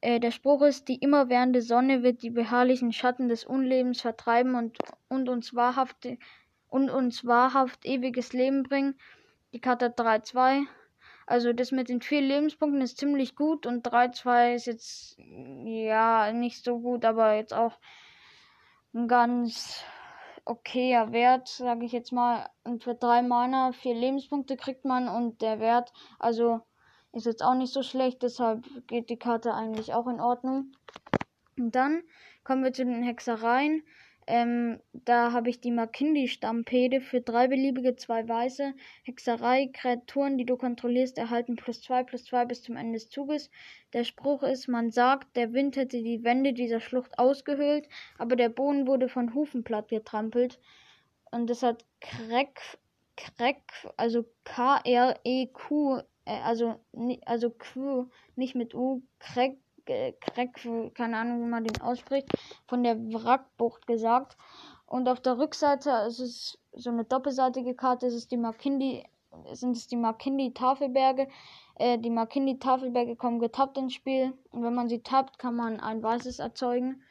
Äh, 0.00 0.20
der 0.20 0.30
Spruch 0.30 0.62
ist, 0.62 0.88
die 0.88 0.96
immerwährende 0.96 1.62
Sonne 1.62 2.02
wird 2.02 2.22
die 2.22 2.30
beharrlichen 2.30 2.92
Schatten 2.92 3.28
des 3.28 3.44
Unlebens 3.44 4.02
vertreiben 4.02 4.54
und, 4.54 4.78
und, 5.08 5.28
uns, 5.28 5.54
wahrhaft, 5.54 6.06
und 6.68 6.90
uns 6.90 7.24
wahrhaft 7.24 7.84
ewiges 7.84 8.32
Leben 8.32 8.62
bringen. 8.62 8.98
Die 9.52 9.60
Karte 9.60 9.88
3-2. 9.88 10.64
Also 11.26 11.52
das 11.52 11.72
mit 11.72 11.88
den 11.88 12.02
vier 12.02 12.20
Lebenspunkten 12.20 12.82
ist 12.82 12.98
ziemlich 12.98 13.34
gut 13.34 13.66
und 13.66 13.86
3-2 13.86 14.54
ist 14.54 14.66
jetzt 14.66 15.16
ja 15.64 16.32
nicht 16.32 16.62
so 16.62 16.80
gut, 16.80 17.04
aber 17.04 17.34
jetzt 17.34 17.54
auch 17.54 17.78
ein 18.94 19.08
ganz 19.08 19.84
okayer 20.44 21.12
Wert, 21.12 21.48
sage 21.48 21.84
ich 21.84 21.92
jetzt 21.92 22.12
mal. 22.12 22.48
Und 22.64 22.84
für 22.84 22.94
drei 22.94 23.22
Mana 23.22 23.72
vier 23.72 23.94
Lebenspunkte 23.94 24.56
kriegt 24.56 24.84
man 24.84 25.08
und 25.08 25.42
der 25.42 25.60
Wert, 25.60 25.92
also 26.18 26.60
ist 27.12 27.26
jetzt 27.26 27.42
auch 27.42 27.54
nicht 27.54 27.72
so 27.72 27.82
schlecht, 27.82 28.22
deshalb 28.22 28.64
geht 28.86 29.10
die 29.10 29.18
Karte 29.18 29.54
eigentlich 29.54 29.94
auch 29.94 30.06
in 30.06 30.20
Ordnung. 30.20 30.72
Und 31.58 31.74
dann 31.74 32.02
kommen 32.42 32.64
wir 32.64 32.72
zu 32.72 32.84
den 32.84 33.02
Hexereien. 33.02 33.82
Ähm, 34.26 34.80
da 34.92 35.32
habe 35.32 35.50
ich 35.50 35.60
die 35.60 35.70
Makindi-Stampede 35.70 37.00
für 37.00 37.20
drei 37.20 37.48
beliebige, 37.48 37.96
zwei 37.96 38.26
weiße 38.28 38.74
Hexerei-Kreaturen, 39.04 40.38
die 40.38 40.46
du 40.46 40.56
kontrollierst, 40.56 41.18
erhalten 41.18 41.56
plus 41.56 41.82
zwei, 41.82 42.02
plus 42.04 42.24
zwei 42.24 42.44
bis 42.44 42.62
zum 42.62 42.76
Ende 42.76 42.94
des 42.94 43.10
Zuges. 43.10 43.50
Der 43.92 44.04
Spruch 44.04 44.42
ist, 44.42 44.68
man 44.68 44.90
sagt, 44.90 45.36
der 45.36 45.52
Wind 45.52 45.76
hätte 45.76 46.02
die 46.02 46.24
Wände 46.24 46.52
dieser 46.52 46.80
Schlucht 46.80 47.18
ausgehöhlt, 47.18 47.88
aber 48.18 48.36
der 48.36 48.48
Boden 48.48 48.86
wurde 48.86 49.08
von 49.08 49.34
Hufen 49.34 49.64
platt 49.64 49.88
getrampelt. 49.88 50.60
Und 51.30 51.50
das 51.50 51.62
hat 51.62 51.84
Krek, 52.00 52.60
Krek, 53.16 53.62
also 53.96 54.24
K-R-E-Q 54.44 56.02
äh, 56.24 56.40
also, 56.40 56.80
also 57.26 57.50
Q, 57.50 58.08
nicht 58.36 58.54
mit 58.54 58.74
U, 58.74 59.02
Crack, 59.18 59.56
Crack, 59.86 60.66
keine 60.94 61.16
Ahnung, 61.16 61.42
wie 61.42 61.48
man 61.48 61.64
den 61.64 61.80
ausspricht, 61.80 62.28
von 62.66 62.82
der 62.82 62.96
Wrackbucht 62.96 63.86
gesagt. 63.86 64.36
Und 64.86 65.08
auf 65.08 65.20
der 65.20 65.38
Rückseite 65.38 65.90
ist 66.06 66.20
es 66.20 66.58
so 66.72 66.90
eine 66.90 67.04
doppelseitige 67.04 67.74
Karte, 67.74 68.06
ist 68.06 68.14
es 68.14 68.28
die 68.28 68.36
Makindi, 68.36 69.04
sind 69.52 69.76
es 69.76 69.86
die 69.86 69.96
Makindi-Tafelberge. 69.96 71.28
Äh, 71.76 71.98
die 71.98 72.10
Makindi-Tafelberge 72.10 73.16
kommen 73.16 73.40
getappt 73.40 73.78
ins 73.78 73.94
Spiel. 73.94 74.32
Und 74.50 74.62
wenn 74.62 74.74
man 74.74 74.88
sie 74.88 75.02
tappt, 75.02 75.38
kann 75.38 75.56
man 75.56 75.80
ein 75.80 76.02
weißes 76.02 76.38
erzeugen. 76.38 77.02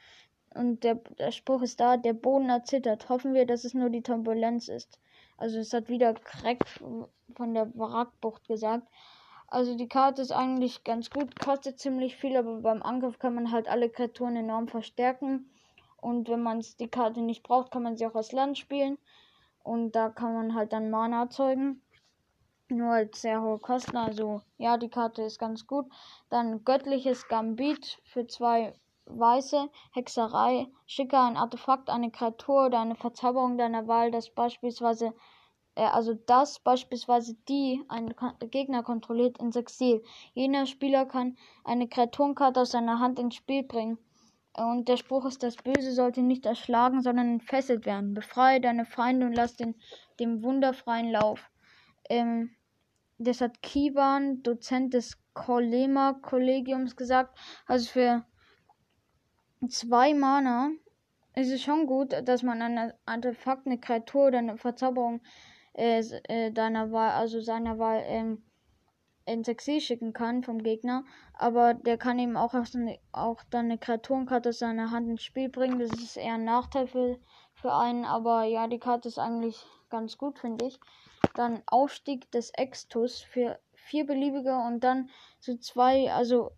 Und 0.54 0.84
der, 0.84 0.94
der 1.18 1.32
Spruch 1.32 1.62
ist 1.62 1.80
da, 1.80 1.96
der 1.96 2.14
Boden 2.14 2.48
erzittert. 2.48 3.08
Hoffen 3.08 3.34
wir, 3.34 3.46
dass 3.46 3.64
es 3.64 3.74
nur 3.74 3.90
die 3.90 4.02
Turbulenz 4.02 4.68
ist. 4.68 4.98
Also 5.36 5.58
es 5.58 5.72
hat 5.72 5.88
wieder 5.88 6.14
Crack 6.14 6.64
von 6.68 7.54
der 7.54 7.70
Wrackbucht 7.74 8.46
gesagt. 8.46 8.86
Also 9.54 9.76
die 9.76 9.86
Karte 9.86 10.20
ist 10.20 10.32
eigentlich 10.32 10.82
ganz 10.82 11.10
gut, 11.10 11.38
kostet 11.38 11.78
ziemlich 11.78 12.16
viel, 12.16 12.36
aber 12.36 12.56
beim 12.56 12.82
Angriff 12.82 13.20
kann 13.20 13.36
man 13.36 13.52
halt 13.52 13.68
alle 13.68 13.88
Kreaturen 13.88 14.34
enorm 14.34 14.66
verstärken. 14.66 15.48
Und 15.96 16.28
wenn 16.28 16.42
man 16.42 16.64
die 16.80 16.88
Karte 16.88 17.20
nicht 17.20 17.44
braucht, 17.44 17.70
kann 17.70 17.84
man 17.84 17.96
sie 17.96 18.04
auch 18.04 18.16
aus 18.16 18.32
Land 18.32 18.58
spielen. 18.58 18.98
Und 19.62 19.92
da 19.92 20.08
kann 20.08 20.34
man 20.34 20.56
halt 20.56 20.72
dann 20.72 20.90
Mana 20.90 21.22
erzeugen. 21.22 21.82
Nur 22.68 22.94
als 22.94 23.20
sehr 23.20 23.42
hohe 23.42 23.60
Kosten. 23.60 23.96
Also 23.96 24.42
ja, 24.58 24.76
die 24.76 24.90
Karte 24.90 25.22
ist 25.22 25.38
ganz 25.38 25.68
gut. 25.68 25.86
Dann 26.30 26.64
göttliches 26.64 27.28
Gambit 27.28 28.00
für 28.02 28.26
zwei 28.26 28.74
weiße 29.06 29.70
Hexerei. 29.92 30.66
Schicke 30.86 31.20
ein 31.20 31.36
Artefakt, 31.36 31.90
eine 31.90 32.10
Kreatur 32.10 32.66
oder 32.66 32.80
eine 32.80 32.96
Verzauberung 32.96 33.56
deiner 33.56 33.86
Wahl, 33.86 34.10
das 34.10 34.30
beispielsweise 34.30 35.14
also 35.76 36.14
das 36.14 36.60
beispielsweise 36.60 37.34
die 37.48 37.82
einen 37.88 38.14
Gegner 38.50 38.82
kontrolliert 38.82 39.38
ins 39.38 39.56
Exil. 39.56 40.02
Jener 40.32 40.66
Spieler 40.66 41.06
kann 41.06 41.36
eine 41.64 41.88
Kreaturenkarte 41.88 42.60
aus 42.60 42.70
seiner 42.70 43.00
Hand 43.00 43.18
ins 43.18 43.34
Spiel 43.34 43.64
bringen. 43.64 43.98
Und 44.56 44.88
der 44.88 44.96
Spruch 44.96 45.24
ist, 45.26 45.42
das 45.42 45.56
Böse 45.56 45.92
sollte 45.92 46.22
nicht 46.22 46.46
erschlagen, 46.46 47.02
sondern 47.02 47.28
entfesselt 47.28 47.86
werden. 47.86 48.14
Befreie 48.14 48.60
deine 48.60 48.84
Feinde 48.84 49.26
und 49.26 49.32
lass 49.34 49.56
den, 49.56 49.74
dem 50.20 50.44
wunderfreien 50.44 51.10
Lauf. 51.10 51.50
Ähm, 52.08 52.54
das 53.18 53.40
hat 53.40 53.62
Kiban, 53.62 54.42
Dozent 54.44 54.94
des 54.94 55.18
Kolema-Kollegiums, 55.34 56.94
gesagt. 56.94 57.36
Also 57.66 57.88
für 57.90 58.24
zwei 59.68 60.14
Mana 60.14 60.70
ist 61.34 61.50
es 61.50 61.62
schon 61.62 61.86
gut, 61.86 62.14
dass 62.24 62.44
man 62.44 62.62
ein 62.62 62.92
Artefakt, 63.06 63.66
eine 63.66 63.78
Kreatur 63.78 64.28
oder 64.28 64.38
eine 64.38 64.56
Verzauberung 64.56 65.20
äh, 65.74 66.00
äh, 66.28 66.50
deiner 66.50 66.90
Wahl, 66.92 67.10
also 67.10 67.40
seiner 67.40 67.78
Wahl, 67.78 68.02
ähm, 68.06 68.42
ins 69.26 69.48
Exil 69.48 69.80
schicken 69.80 70.12
kann 70.12 70.42
vom 70.42 70.62
Gegner. 70.62 71.04
Aber 71.32 71.74
der 71.74 71.98
kann 71.98 72.18
eben 72.18 72.36
auch, 72.36 72.54
auch 73.12 73.42
dann 73.50 73.66
eine 73.66 73.78
Kreaturenkarte 73.78 74.50
aus 74.50 74.58
seiner 74.58 74.90
Hand 74.90 75.08
ins 75.08 75.22
Spiel 75.22 75.48
bringen. 75.48 75.78
Das 75.78 75.92
ist 75.92 76.16
eher 76.16 76.34
ein 76.34 76.44
Nachteil 76.44 76.86
für, 76.86 77.18
für 77.54 77.72
einen. 77.72 78.04
Aber 78.04 78.44
ja, 78.44 78.68
die 78.68 78.78
Karte 78.78 79.08
ist 79.08 79.18
eigentlich 79.18 79.64
ganz 79.90 80.18
gut, 80.18 80.38
finde 80.38 80.66
ich. 80.66 80.78
Dann 81.34 81.62
Aufstieg 81.66 82.30
des 82.30 82.50
Extus 82.50 83.20
für 83.20 83.58
vier 83.72 84.06
beliebige 84.06 84.56
und 84.56 84.84
dann 84.84 85.10
so 85.40 85.56
zwei, 85.56 86.12
also 86.12 86.52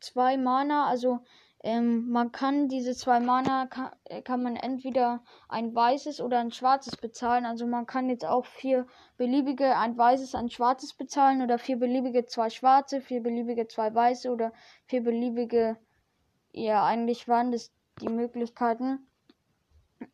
zwei 0.00 0.36
Mana, 0.36 0.86
also 0.86 1.20
Ähm, 1.68 2.08
man 2.08 2.32
kann 2.32 2.68
diese 2.68 2.94
zwei 2.94 3.20
Mana 3.20 3.66
kann, 3.66 3.90
äh, 4.04 4.22
kann 4.22 4.42
man 4.42 4.56
entweder 4.56 5.22
ein 5.50 5.74
weißes 5.74 6.22
oder 6.22 6.38
ein 6.38 6.50
schwarzes 6.50 6.96
bezahlen. 6.96 7.44
Also 7.44 7.66
man 7.66 7.84
kann 7.84 8.08
jetzt 8.08 8.24
auch 8.24 8.46
vier 8.46 8.86
beliebige 9.18 9.76
ein 9.76 9.98
weißes, 9.98 10.34
ein 10.34 10.48
schwarzes 10.48 10.94
bezahlen 10.94 11.42
oder 11.42 11.58
vier 11.58 11.78
beliebige 11.78 12.24
zwei 12.24 12.48
schwarze, 12.48 13.02
vier 13.02 13.22
beliebige 13.22 13.68
zwei 13.68 13.94
weiße 13.94 14.30
oder 14.30 14.54
vier 14.86 15.02
beliebige. 15.02 15.76
Ja, 16.52 16.86
eigentlich 16.86 17.28
waren 17.28 17.52
das 17.52 17.70
die 18.00 18.08
Möglichkeiten. 18.08 19.06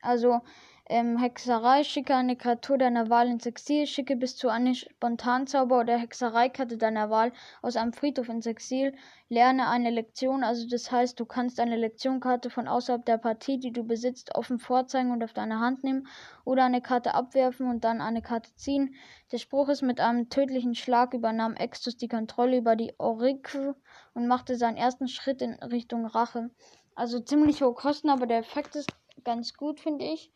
Also 0.02 0.40
ähm, 0.86 1.16
Hexerei, 1.16 1.82
schicke 1.82 2.14
eine 2.14 2.36
Kreatur 2.36 2.76
deiner 2.76 3.08
Wahl 3.08 3.28
ins 3.28 3.46
Exil, 3.46 3.86
schicke 3.86 4.16
bis 4.16 4.36
zu 4.36 4.50
eine 4.50 4.74
Spontanzauber 4.74 5.80
oder 5.80 5.96
Hexereikarte 5.96 6.76
deiner 6.76 7.08
Wahl 7.08 7.32
aus 7.62 7.76
einem 7.76 7.94
Friedhof 7.94 8.28
ins 8.28 8.44
Exil, 8.44 8.94
lerne 9.30 9.70
eine 9.70 9.88
Lektion, 9.88 10.44
also 10.44 10.68
das 10.68 10.92
heißt, 10.92 11.18
du 11.18 11.24
kannst 11.24 11.58
eine 11.58 11.76
Lektionkarte 11.76 12.50
von 12.50 12.68
außerhalb 12.68 13.02
der 13.06 13.16
Partie, 13.16 13.58
die 13.58 13.72
du 13.72 13.82
besitzt, 13.82 14.34
offen 14.34 14.58
vorzeigen 14.58 15.10
und 15.10 15.24
auf 15.24 15.32
deine 15.32 15.58
Hand 15.58 15.84
nehmen 15.84 16.06
oder 16.44 16.64
eine 16.64 16.82
Karte 16.82 17.14
abwerfen 17.14 17.66
und 17.66 17.82
dann 17.82 18.02
eine 18.02 18.20
Karte 18.20 18.54
ziehen. 18.54 18.94
Der 19.32 19.38
Spruch 19.38 19.70
ist, 19.70 19.80
mit 19.80 20.00
einem 20.00 20.28
tödlichen 20.28 20.74
Schlag 20.74 21.14
übernahm 21.14 21.54
Extus 21.54 21.96
die 21.96 22.08
Kontrolle 22.08 22.58
über 22.58 22.76
die 22.76 22.92
Aurikel 23.00 23.74
und 24.12 24.28
machte 24.28 24.56
seinen 24.56 24.76
ersten 24.76 25.08
Schritt 25.08 25.40
in 25.40 25.54
Richtung 25.54 26.04
Rache. 26.04 26.50
Also 26.94 27.20
ziemlich 27.20 27.62
hohe 27.62 27.72
Kosten, 27.72 28.10
aber 28.10 28.26
der 28.26 28.38
Effekt 28.38 28.76
ist 28.76 28.90
ganz 29.24 29.54
gut, 29.54 29.80
finde 29.80 30.04
ich 30.04 30.30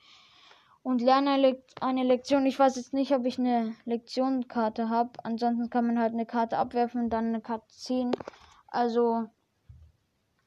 und 0.83 1.03
lerne 1.03 1.59
eine 1.81 2.03
Lektion. 2.03 2.47
Ich 2.47 2.59
weiß 2.59 2.77
jetzt 2.77 2.93
nicht, 2.93 3.13
ob 3.13 3.25
ich 3.27 3.39
eine 3.39 3.75
Lektionenkarte 3.85 4.89
habe. 4.89 5.11
Ansonsten 5.23 5.71
kann 5.71 5.87
man 5.87 5.99
halt 5.99 6.13
eine 6.13 6.27
Karte 6.27 6.59
abwerfen 6.59 7.05
und 7.05 7.11
dann 7.11 7.27
eine 7.27 7.41
Karte 7.41 7.69
ziehen. 7.69 8.11
Also, 8.69 9.29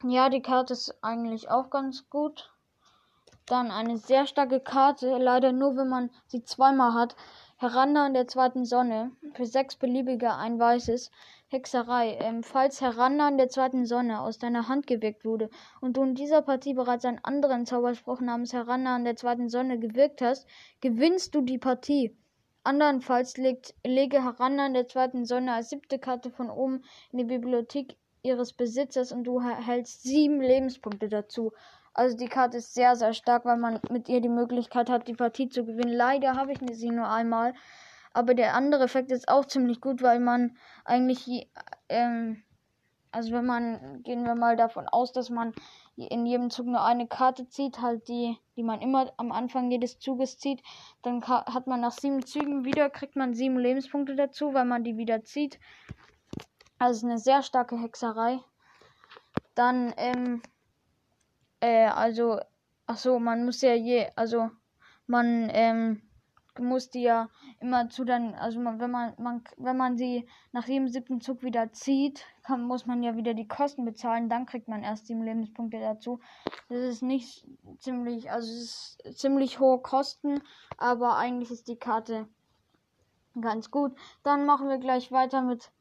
ja, 0.04 0.30
die 0.30 0.42
Karte 0.42 0.74
ist 0.74 0.96
eigentlich 1.04 1.50
auch 1.50 1.70
ganz 1.70 2.10
gut. 2.10 2.52
Dann 3.46 3.72
eine 3.72 3.98
sehr 3.98 4.28
starke 4.28 4.60
Karte, 4.60 5.18
leider 5.18 5.52
nur, 5.52 5.76
wenn 5.76 5.90
man 5.90 6.10
sie 6.28 6.44
zweimal 6.44 6.94
hat. 6.94 7.16
Heranda 7.58 8.08
in 8.08 8.14
der 8.14 8.28
zweiten 8.28 8.66
Sonne. 8.66 9.12
Für 9.34 9.46
sechs 9.46 9.76
beliebige 9.76 10.34
ein 10.34 10.58
weißes. 10.58 11.12
Hexerei. 11.52 12.18
Ähm, 12.22 12.44
falls 12.44 12.80
Heranna 12.80 13.28
in 13.28 13.38
der 13.38 13.50
zweiten 13.50 13.86
Sonne 13.86 14.22
aus 14.22 14.38
deiner 14.38 14.70
Hand 14.70 14.88
gewirkt 14.88 15.26
wurde 15.26 15.50
und 15.82 15.98
du 15.98 16.04
in 16.04 16.16
dieser 16.16 16.42
Partie 16.42 16.74
bereits 16.74 17.04
einen 17.04 17.20
anderen 17.24 17.66
Zauberspruch 17.66 18.22
namens 18.22 18.54
Heranna 18.54 18.96
in 18.96 19.04
der 19.04 19.18
zweiten 19.18 19.50
Sonne 19.50 19.78
gewirkt 19.78 20.22
hast, 20.22 20.48
gewinnst 20.80 21.36
du 21.36 21.42
die 21.42 21.58
Partie. 21.58 22.16
Andernfalls 22.64 23.36
legt, 23.36 23.76
lege 23.86 24.24
Heranna 24.24 24.68
in 24.68 24.74
der 24.74 24.88
zweiten 24.88 25.26
Sonne 25.26 25.54
als 25.54 25.72
siebte 25.72 26.00
Karte 26.00 26.32
von 26.32 26.50
oben 26.50 26.86
in 27.12 27.18
die 27.18 27.26
Bibliothek 27.26 27.98
ihres 28.24 28.54
Besitzers 28.54 29.12
und 29.12 29.26
du 29.26 29.40
erhältst 29.40 30.04
sieben 30.04 30.40
Lebenspunkte 30.40 31.10
dazu. 31.10 31.52
Also 31.94 32.16
die 32.16 32.30
Karte 32.30 32.60
ist 32.60 32.74
sehr, 32.74 32.96
sehr 32.96 33.14
stark, 33.14 33.44
weil 33.44 33.58
man 33.58 33.82
mit 33.90 34.08
ihr 34.08 34.22
die 34.22 34.30
Möglichkeit 34.30 34.90
hat, 34.90 35.10
die 35.10 35.16
Partie 35.16 35.50
zu 35.50 35.66
gewinnen. 35.66 35.92
Leider 35.92 36.36
habe 36.38 36.54
ich 36.54 36.60
sie 36.72 36.92
nur 36.92 37.10
einmal. 37.10 37.54
Aber 38.14 38.34
der 38.34 38.56
andere 38.56 38.84
Effekt 38.84 39.12
ist 39.12 39.30
auch 39.30 39.46
ziemlich 39.46 39.80
gut, 39.80 40.02
weil 40.02 40.20
man 40.20 40.58
eigentlich, 40.84 41.50
ähm, 41.88 42.44
also 43.12 43.32
wenn 43.32 43.46
man, 43.46 44.04
gehen 44.04 44.24
wir 44.24 44.36
mal 44.36 44.58
davon 44.58 44.88
aus, 44.88 45.12
dass 45.14 45.30
man 45.30 45.54
in 45.96 46.26
jedem 46.26 46.50
Zug 46.50 46.66
nur 46.66 46.84
eine 46.84 47.08
Karte 47.08 47.48
zieht, 47.48 47.82
halt 47.82 48.08
die, 48.08 48.38
die 48.56 48.64
man 48.64 48.82
immer 48.82 49.12
am 49.18 49.32
Anfang 49.32 49.72
jedes 49.72 50.00
Zuges 50.00 50.38
zieht, 50.38 50.62
dann 51.04 51.26
hat 51.28 51.68
man 51.68 51.82
nach 51.82 51.92
sieben 51.92 52.26
Zügen 52.26 52.66
wieder, 52.66 52.90
kriegt 52.90 53.16
man 53.16 53.34
sieben 53.34 53.58
Lebenspunkte 53.58 54.16
dazu, 54.16 54.54
weil 54.54 54.66
man 54.66 54.84
die 54.84 54.98
wieder 54.98 55.24
zieht. 55.24 55.60
Also 56.80 57.06
eine 57.06 57.18
sehr 57.18 57.44
starke 57.44 57.78
Hexerei. 57.78 58.40
Dann, 59.56 59.94
ähm, 59.98 60.42
äh, 61.60 61.88
also, 61.88 62.40
ach 62.88 62.98
so, 62.98 63.20
man 63.20 63.46
muss 63.46 63.62
ja 63.62 63.74
je, 63.74 64.10
also, 64.16 64.50
man, 65.06 65.50
ähm, 65.52 66.02
musste 66.60 67.00
ja 67.00 67.30
immer 67.60 67.90
zu 67.90 68.04
dann, 68.04 68.34
also 68.36 68.60
man, 68.60 68.80
wenn 68.80 68.92
man, 68.92 69.14
man, 69.18 69.44
wenn 69.58 69.78
man 69.78 69.98
sie 69.98 70.28
nach 70.52 70.68
jedem 70.68 70.88
siebten 70.88 71.22
Zug 71.22 71.44
wieder 71.44 71.72
zieht, 71.72 72.26
kann, 72.44 72.64
muss 72.64 72.86
man 72.86 73.04
ja 73.04 73.16
wieder 73.16 73.34
die 73.34 73.48
Kosten 73.48 73.86
bezahlen, 73.86 74.30
dann 74.30 74.46
kriegt 74.46 74.68
man 74.68 74.84
erst 74.84 75.08
sieben 75.08 75.24
Lebenspunkte 75.24 75.80
dazu. 75.80 76.20
Das 76.70 76.80
ist 76.80 77.04
nicht 77.04 77.48
ziemlich, 77.80 78.32
also 78.32 78.52
es 78.52 78.98
ist 79.04 79.20
ziemlich 79.20 79.60
hohe 79.60 79.80
Kosten, 79.80 80.42
aber 80.78 81.18
eigentlich 81.18 81.52
ist 81.52 81.68
die 81.68 81.78
Karte 81.78 82.28
ganz 83.40 83.72
gut. 83.72 83.96
Dann 84.24 84.46
machen 84.46 84.68
wir 84.68 84.78
gleich 84.78 85.12
weiter 85.12 85.42
mit 85.42 85.72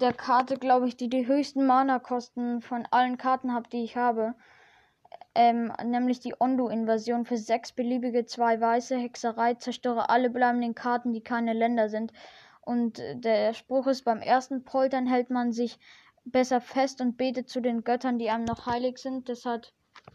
der 0.00 0.12
Karte, 0.12 0.58
glaube 0.58 0.88
ich, 0.88 0.96
die 0.96 1.08
die 1.08 1.26
höchsten 1.26 1.66
Mana-Kosten 1.66 2.60
von 2.60 2.86
allen 2.90 3.16
Karten 3.16 3.54
hat, 3.54 3.72
die 3.72 3.82
ich 3.82 3.96
habe 3.96 4.34
ähm, 5.34 5.72
nämlich 5.84 6.20
die 6.20 6.34
Ondo-Invasion 6.38 7.24
für 7.24 7.36
sechs 7.36 7.72
beliebige 7.72 8.26
zwei 8.26 8.60
weiße 8.60 8.96
Hexerei, 8.96 9.54
zerstöre 9.54 10.08
alle 10.08 10.30
bleibenden 10.30 10.74
Karten, 10.74 11.12
die 11.12 11.22
keine 11.22 11.52
Länder 11.52 11.88
sind. 11.88 12.12
Und 12.62 12.98
äh, 12.98 13.16
der 13.16 13.54
Spruch 13.54 13.86
ist, 13.86 14.04
beim 14.04 14.20
ersten 14.20 14.64
Poltern 14.64 15.06
hält 15.06 15.30
man 15.30 15.52
sich 15.52 15.78
besser 16.24 16.60
fest 16.60 17.00
und 17.00 17.16
betet 17.16 17.48
zu 17.48 17.60
den 17.60 17.84
Göttern, 17.84 18.18
die 18.18 18.30
einem 18.30 18.44
noch 18.44 18.66
heilig 18.66 18.98
sind. 18.98 19.28
Das 19.28 19.44
hat 19.44 19.72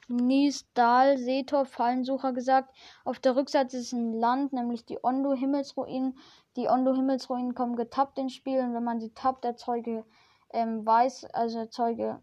Nies 0.08 0.72
Dahl, 0.74 1.18
Setor, 1.18 1.66
Fallensucher 1.66 2.34
gesagt. 2.34 2.76
Auf 3.04 3.20
der 3.20 3.36
Rückseite 3.36 3.78
ist 3.78 3.94
ein 3.94 4.14
Land, 4.14 4.54
nämlich 4.54 4.86
die 4.86 5.00
Ondo-Himmelsruinen. 5.02 6.18
Die 6.56 6.68
Ondo-Himmelsruinen 6.68 7.56
kommen 7.56 7.76
getappt 7.76 8.18
ins 8.18 8.34
Spiel 8.34 8.60
und 8.60 8.74
wenn 8.74 8.84
man 8.84 9.00
sie 9.00 9.14
tappt, 9.14 9.46
erzeuge 9.46 10.06
ähm, 10.52 10.86
weiß, 10.86 11.26
also 11.34 11.60
erzeuge 11.60 12.22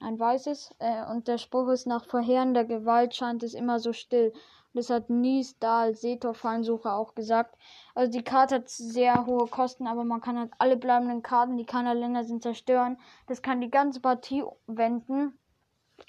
ein 0.00 0.18
weißes, 0.18 0.74
äh, 0.78 1.04
und 1.10 1.28
der 1.28 1.38
Spruch 1.38 1.68
ist, 1.68 1.86
nach 1.86 2.04
verheerender 2.04 2.64
Gewalt 2.64 3.14
scheint 3.14 3.42
es 3.42 3.54
immer 3.54 3.78
so 3.78 3.92
still. 3.92 4.32
Das 4.74 4.90
hat 4.90 5.08
Nies 5.08 5.58
Dahl, 5.58 5.94
Setor 5.94 6.34
Fallensucher 6.34 6.96
auch 6.96 7.14
gesagt. 7.14 7.56
Also 7.94 8.12
die 8.12 8.22
Karte 8.22 8.56
hat 8.56 8.68
sehr 8.68 9.24
hohe 9.24 9.46
Kosten, 9.46 9.86
aber 9.86 10.04
man 10.04 10.20
kann 10.20 10.38
halt 10.38 10.52
alle 10.58 10.76
bleibenden 10.76 11.22
Karten, 11.22 11.56
die 11.56 11.64
keiner 11.64 11.94
Länder 11.94 12.24
sind, 12.24 12.42
zerstören. 12.42 12.98
Das 13.26 13.40
kann 13.40 13.62
die 13.62 13.70
ganze 13.70 14.00
Partie 14.00 14.44
wenden. 14.66 15.38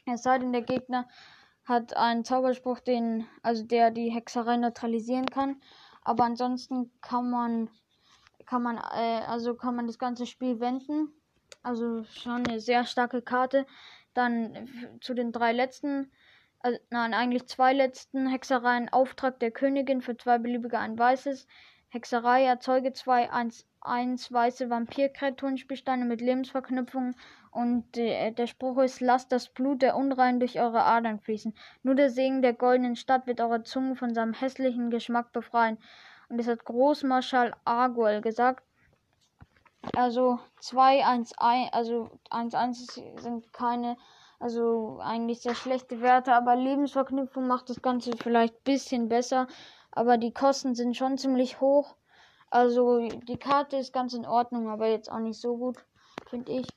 Es 0.06 0.24
sei 0.24 0.40
denn, 0.40 0.52
der 0.52 0.64
Gegner 0.64 1.08
hat 1.64 1.96
einen 1.96 2.26
Zauberspruch, 2.26 2.82
den, 2.82 3.26
also 3.42 3.64
der 3.64 3.90
die 3.92 4.10
Hexerei 4.10 4.58
neutralisieren 4.58 5.28
kann. 5.28 5.62
Aber 6.02 6.26
ansonsten 6.26 6.92
kann 7.00 7.30
man, 7.30 7.70
kann 8.46 8.64
man, 8.64 8.78
äh, 8.78 9.22
also 9.28 9.56
kann 9.56 9.78
man 9.78 9.88
das 9.88 9.98
ganze 9.98 10.26
Spiel 10.26 10.60
wenden. 10.60 11.14
Also 11.68 12.06
schon 12.06 12.48
eine 12.48 12.62
sehr 12.62 12.86
starke 12.86 13.22
Karte. 13.22 13.66
Dann 14.14 14.70
zu 15.02 15.14
den 15.14 15.34
drei 15.34 15.52
letzten, 15.52 16.10
also, 16.60 16.80
nein, 16.90 17.14
eigentlich 17.14 17.46
zwei 17.48 17.74
letzten 17.74 18.26
Hexereien. 18.26 18.88
Auftrag 18.88 19.38
der 19.42 19.52
Königin 19.52 20.02
für 20.02 20.16
zwei 20.16 20.38
beliebige 20.38 20.80
ein 20.80 20.98
weißes. 20.98 21.46
Hexerei 21.90 22.46
erzeuge 22.46 22.94
zwei 22.94 23.30
1, 23.32 23.68
1 23.82 24.32
weiße 24.32 24.70
Vampirkreaturenspielsteine 24.70 26.06
mit 26.06 26.22
Lebensverknüpfungen 26.22 27.16
und 27.52 27.98
äh, 27.98 28.32
der 28.32 28.48
Spruch 28.48 28.78
ist, 28.80 29.02
lasst 29.02 29.34
das 29.34 29.50
Blut 29.50 29.82
der 29.82 29.98
Unrein 29.98 30.40
durch 30.40 30.60
eure 30.62 30.86
Adern 30.86 31.20
fließen. 31.20 31.54
Nur 31.84 31.96
der 31.96 32.10
Segen 32.10 32.42
der 32.42 32.54
goldenen 32.54 32.96
Stadt 32.96 33.28
wird 33.28 33.42
eure 33.42 33.64
Zunge 33.64 33.98
von 33.98 34.14
seinem 34.14 34.34
hässlichen 34.34 34.90
Geschmack 34.90 35.34
befreien. 35.34 35.78
Und 36.30 36.40
es 36.40 36.48
hat 36.48 36.64
Großmarschall 36.64 37.56
Arguel 37.66 38.22
gesagt, 38.22 38.67
also 39.96 40.40
2, 40.60 41.06
1, 41.06 41.34
1, 41.38 41.74
also 41.74 42.10
1, 42.30 42.54
1 42.54 43.02
sind 43.18 43.54
keine, 43.54 43.98
also 44.40 45.00
eigentlich 45.02 45.42
sehr 45.42 45.56
schlechte 45.56 46.02
Werte, 46.02 46.34
aber 46.34 46.56
Lebensverknüpfung 46.56 47.48
macht 47.48 47.70
das 47.70 47.82
Ganze 47.82 48.12
vielleicht 48.18 48.56
ein 48.56 48.64
bisschen 48.64 49.10
besser, 49.10 49.48
aber 49.92 50.18
die 50.18 50.34
Kosten 50.34 50.76
sind 50.76 50.96
schon 50.96 51.18
ziemlich 51.18 51.62
hoch. 51.62 51.96
Also 52.50 53.08
die 53.08 53.38
Karte 53.38 53.78
ist 53.78 53.94
ganz 53.94 54.14
in 54.14 54.26
Ordnung, 54.26 54.70
aber 54.70 54.88
jetzt 54.88 55.12
auch 55.12 55.20
nicht 55.20 55.40
so 55.40 55.58
gut, 55.58 55.78
finde 56.28 56.54
ich. 56.54 56.68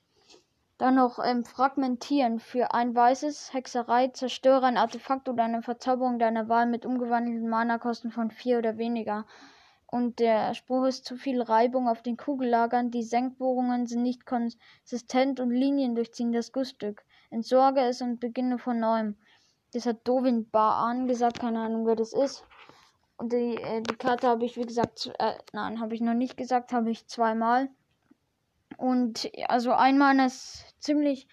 Dann 0.77 0.95
noch 0.95 1.19
ähm, 1.23 1.45
Fragmentieren 1.45 2.39
für 2.39 2.73
ein 2.73 2.95
weißes 2.95 3.53
Hexerei, 3.53 4.07
zerstöre 4.07 4.65
ein 4.65 4.77
Artefakt 4.77 5.29
oder 5.29 5.43
eine 5.43 5.61
Verzauberung 5.61 6.17
deiner 6.17 6.49
Wahl 6.49 6.65
mit 6.65 6.87
umgewandelten 6.87 7.47
Mana-Kosten 7.47 8.09
von 8.09 8.31
4 8.31 8.57
oder 8.57 8.77
weniger. 8.77 9.25
Und 9.91 10.19
der 10.19 10.53
Spruch 10.53 10.85
ist 10.85 11.03
zu 11.03 11.17
viel 11.17 11.41
Reibung 11.41 11.89
auf 11.89 12.01
den 12.01 12.15
Kugellagern, 12.15 12.91
die 12.91 13.03
Senkbohrungen 13.03 13.87
sind 13.87 14.03
nicht 14.03 14.25
konsistent 14.25 15.41
und 15.41 15.51
Linien 15.51 15.95
durchziehen 15.95 16.31
das 16.31 16.53
Gussstück. 16.53 17.03
Entsorge 17.29 17.81
es 17.81 18.01
und 18.01 18.21
beginne 18.21 18.57
von 18.57 18.79
neuem. 18.79 19.17
Das 19.73 19.85
hat 19.85 20.07
Dovin 20.07 20.49
Baan 20.49 21.07
gesagt, 21.07 21.41
keine 21.41 21.59
Ahnung, 21.59 21.85
wer 21.85 21.97
das 21.97 22.13
ist. 22.13 22.45
Und 23.17 23.33
die, 23.33 23.57
äh, 23.57 23.81
die 23.81 23.95
Karte 23.95 24.27
habe 24.27 24.45
ich, 24.45 24.55
wie 24.55 24.65
gesagt, 24.65 25.11
äh, 25.19 25.33
nein, 25.51 25.81
habe 25.81 25.93
ich 25.93 25.99
noch 25.99 26.13
nicht 26.13 26.37
gesagt, 26.37 26.71
habe 26.71 26.89
ich 26.89 27.07
zweimal. 27.07 27.67
Und 28.77 29.29
also 29.49 29.73
einmal 29.73 30.17
ist 30.25 30.73
ziemlich 30.79 31.27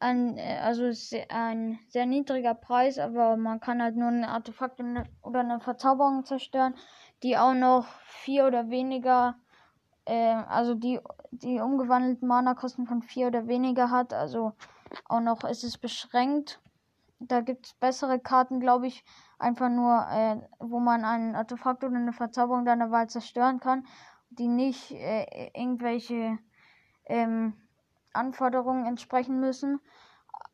ein, 0.00 0.36
äh, 0.36 0.58
also 0.62 0.90
ein 1.30 1.78
sehr 1.88 2.06
niedriger 2.06 2.54
Preis, 2.54 2.98
aber 2.98 3.36
man 3.36 3.60
kann 3.60 3.82
halt 3.82 3.96
nur 3.96 4.08
ein 4.08 4.24
Artefakt 4.24 4.80
oder 5.22 5.40
eine 5.40 5.60
Verzauberung 5.60 6.24
zerstören 6.24 6.74
die 7.22 7.36
auch 7.36 7.54
noch 7.54 7.86
vier 8.04 8.46
oder 8.46 8.70
weniger, 8.70 9.36
äh, 10.04 10.34
also 10.48 10.74
die, 10.74 11.00
die 11.30 11.60
umgewandelten 11.60 12.28
Mana-Kosten 12.28 12.86
von 12.86 13.02
vier 13.02 13.28
oder 13.28 13.46
weniger 13.46 13.90
hat. 13.90 14.12
Also 14.12 14.52
auch 15.08 15.20
noch 15.20 15.44
ist 15.44 15.64
es 15.64 15.78
beschränkt. 15.78 16.60
Da 17.18 17.40
gibt 17.40 17.66
es 17.66 17.74
bessere 17.74 18.18
Karten, 18.18 18.60
glaube 18.60 18.86
ich, 18.86 19.04
einfach 19.38 19.70
nur, 19.70 20.06
äh, 20.10 20.36
wo 20.58 20.80
man 20.80 21.04
ein 21.04 21.34
Artefakt 21.34 21.82
oder 21.82 21.96
eine 21.96 22.12
Verzauberung 22.12 22.64
deiner 22.64 22.90
Wahl 22.90 23.08
zerstören 23.08 23.58
kann, 23.58 23.86
die 24.30 24.48
nicht 24.48 24.92
äh, 24.92 25.50
irgendwelche 25.54 26.38
ähm, 27.06 27.54
Anforderungen 28.12 28.84
entsprechen 28.86 29.40
müssen. 29.40 29.80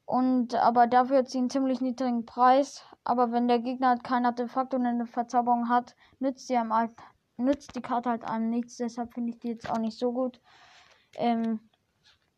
Und 0.04 0.54
aber 0.54 0.86
dafür 0.86 1.18
hat 1.18 1.28
sie 1.28 1.38
einen 1.38 1.50
ziemlich 1.50 1.80
niedrigen 1.80 2.26
Preis. 2.26 2.84
Aber 3.04 3.32
wenn 3.32 3.48
der 3.48 3.58
Gegner 3.58 3.88
halt 3.88 4.04
kein 4.04 4.26
Artefakt 4.26 4.74
oder 4.74 4.88
eine 4.88 5.06
Verzauberung 5.06 5.68
hat, 5.68 5.96
nützt 6.20 6.48
die, 6.48 6.58
halt, 6.58 6.92
nützt 7.36 7.74
die 7.74 7.82
Karte 7.82 8.10
halt 8.10 8.24
einem 8.24 8.50
nichts. 8.50 8.76
Deshalb 8.76 9.12
finde 9.14 9.32
ich 9.32 9.40
die 9.40 9.48
jetzt 9.48 9.68
auch 9.70 9.78
nicht 9.78 9.98
so 9.98 10.12
gut. 10.12 10.40
Ähm, 11.16 11.60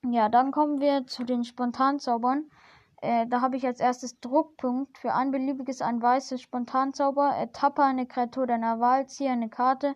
ja, 0.02 0.28
dann 0.28 0.52
kommen 0.52 0.80
wir 0.80 1.06
zu 1.06 1.24
den 1.24 1.44
Spontanzaubern. 1.44 2.50
Äh, 3.02 3.26
da 3.26 3.42
habe 3.42 3.56
ich 3.56 3.66
als 3.66 3.80
erstes 3.80 4.18
Druckpunkt 4.20 4.96
für 4.98 5.12
ein 5.12 5.30
beliebiges, 5.30 5.82
ein 5.82 6.00
weißes 6.00 6.40
Spontanzauber. 6.40 7.36
Etappe 7.38 7.82
eine 7.82 8.06
Kreatur 8.06 8.46
deiner 8.46 8.80
Wahl, 8.80 9.06
ziehe 9.06 9.30
eine 9.30 9.50
Karte. 9.50 9.94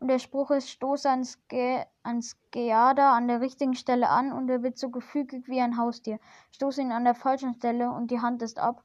Und 0.00 0.08
der 0.08 0.18
Spruch 0.18 0.50
ist, 0.50 0.70
stoße 0.70 1.08
ans, 1.10 1.38
Ge 1.48 1.84
ans 2.02 2.36
Geada 2.50 3.16
an 3.16 3.28
der 3.28 3.40
richtigen 3.40 3.74
Stelle 3.74 4.08
an 4.08 4.32
und 4.32 4.48
er 4.48 4.62
wird 4.62 4.78
so 4.78 4.90
gefügig 4.90 5.48
wie 5.48 5.60
ein 5.60 5.76
Haustier. 5.76 6.20
Stoße 6.52 6.82
ihn 6.82 6.92
an 6.92 7.04
der 7.04 7.14
falschen 7.14 7.54
Stelle 7.54 7.90
und 7.90 8.10
die 8.10 8.20
Hand 8.20 8.42
ist 8.42 8.58
ab. 8.58 8.84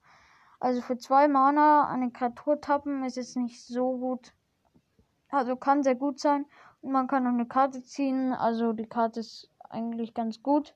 Also 0.64 0.80
für 0.80 0.98
zwei 0.98 1.28
Mana 1.28 1.90
eine 1.90 2.10
Kreatur 2.10 2.62
tappen 2.62 3.04
ist 3.04 3.18
jetzt 3.18 3.36
nicht 3.36 3.62
so 3.62 3.98
gut. 3.98 4.32
Also 5.28 5.58
kann 5.58 5.84
sehr 5.84 5.96
gut 5.96 6.22
sein. 6.22 6.46
Und 6.80 6.94
man 6.94 7.08
kann 7.08 7.26
noch 7.26 7.32
eine 7.32 7.46
Karte 7.46 7.84
ziehen. 7.84 8.32
Also 8.32 8.72
die 8.72 8.86
Karte 8.86 9.20
ist 9.20 9.50
eigentlich 9.70 10.14
ganz 10.14 10.42
gut. 10.42 10.74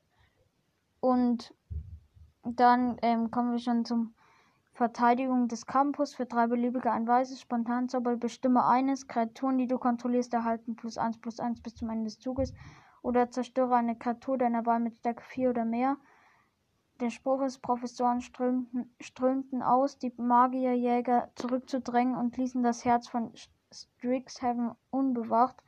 Und 1.00 1.54
dann 2.44 2.98
ähm, 3.00 3.30
kommen 3.30 3.52
wir 3.52 3.60
schon 3.60 3.86
zum 3.86 4.12
Verteidigung 4.74 5.48
des 5.48 5.64
Campus 5.64 6.14
für 6.14 6.26
drei 6.26 6.48
beliebige 6.48 6.92
ein 6.92 7.08
weißes 7.08 7.40
Spontanzauber. 7.40 8.18
Bestimme 8.18 8.66
eines. 8.66 9.08
Kreaturen, 9.08 9.56
die 9.56 9.68
du 9.68 9.78
kontrollierst, 9.78 10.34
erhalten 10.34 10.76
plus 10.76 10.98
eins 10.98 11.16
plus 11.16 11.40
eins 11.40 11.62
bis 11.62 11.76
zum 11.76 11.88
Ende 11.88 12.04
des 12.04 12.18
Zuges. 12.18 12.52
Oder 13.00 13.30
zerstöre 13.30 13.76
eine 13.76 13.96
Kreatur 13.96 14.36
deiner 14.36 14.66
Wahl 14.66 14.80
mit 14.80 14.98
Stärke 14.98 15.22
4 15.24 15.48
oder 15.48 15.64
mehr. 15.64 15.96
Der 17.00 17.10
Spruch 17.10 17.42
ist, 17.42 17.60
Professoren 17.62 18.20
strömten, 18.20 18.92
strömten 19.00 19.62
aus, 19.62 19.98
die 19.98 20.12
Magierjäger 20.16 21.30
zurückzudrängen 21.36 22.16
und 22.16 22.36
ließen 22.36 22.62
das 22.64 22.84
Herz 22.84 23.08
von 23.08 23.32
Strixhaven 23.70 24.72
unbewacht. 24.90 25.62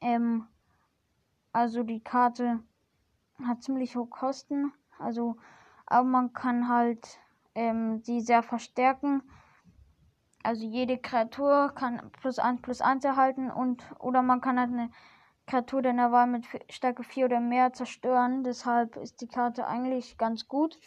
Ähm, 0.00 0.46
also 1.52 1.82
die 1.82 2.00
Karte 2.00 2.60
hat 3.44 3.62
ziemlich 3.62 3.96
hohe 3.96 4.06
Kosten. 4.06 4.72
Also, 4.98 5.36
aber 5.84 6.08
man 6.08 6.32
kann 6.32 6.68
halt 6.68 7.18
ähm, 7.54 8.02
die 8.04 8.22
sehr 8.22 8.42
verstärken. 8.42 9.22
Also 10.42 10.64
jede 10.64 10.96
Kreatur 10.96 11.72
kann 11.74 12.10
plus 12.12 12.38
1 12.38 12.62
plus 12.62 12.80
1 12.80 13.04
erhalten 13.04 13.50
und 13.50 13.84
oder 13.98 14.22
man 14.22 14.40
kann 14.40 14.58
halt 14.58 14.72
eine 14.72 14.90
Kreatur 15.46 15.82
deiner 15.82 16.12
Wahl 16.12 16.26
mit 16.26 16.46
Stärke 16.70 17.02
4 17.02 17.26
oder 17.26 17.40
mehr 17.40 17.72
zerstören. 17.72 18.44
Deshalb 18.44 18.96
ist 18.96 19.20
die 19.20 19.28
Karte 19.28 19.66
eigentlich 19.66 20.16
ganz 20.18 20.48
gut. 20.48 20.78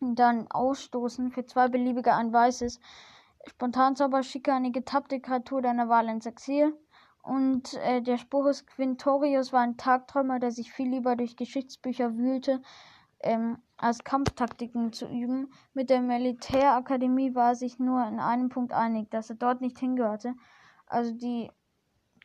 Und 0.00 0.18
dann 0.18 0.50
ausstoßen 0.50 1.30
für 1.30 1.46
zwei 1.46 1.68
beliebige 1.68 2.14
ein 2.14 2.32
weißes. 2.32 2.80
Spontanzauber 3.46 4.22
schicke 4.22 4.52
eine 4.52 4.72
getappte 4.72 5.20
Kreatur 5.20 5.62
deiner 5.62 5.88
Wahl 5.88 6.08
ins 6.08 6.26
Exil. 6.26 6.74
Und 7.22 7.74
äh, 7.74 8.02
der 8.02 8.18
Spruch 8.18 8.46
ist, 8.46 8.66
Quintorius 8.68 9.52
war 9.52 9.60
ein 9.60 9.76
Tagträumer, 9.76 10.38
der 10.38 10.52
sich 10.52 10.72
viel 10.72 10.88
lieber 10.88 11.16
durch 11.16 11.36
Geschichtsbücher 11.36 12.16
wühlte, 12.16 12.62
ähm, 13.20 13.58
als 13.76 14.04
Kampftaktiken 14.04 14.92
zu 14.92 15.06
üben. 15.08 15.52
Mit 15.74 15.90
der 15.90 16.02
Militärakademie 16.02 17.34
war 17.34 17.50
er 17.50 17.54
sich 17.56 17.78
nur 17.78 18.06
in 18.06 18.20
einem 18.20 18.48
Punkt 18.48 18.72
einig, 18.72 19.10
dass 19.10 19.30
er 19.30 19.36
dort 19.36 19.60
nicht 19.60 19.78
hingehörte. 19.78 20.34
Also 20.86 21.12
die 21.12 21.50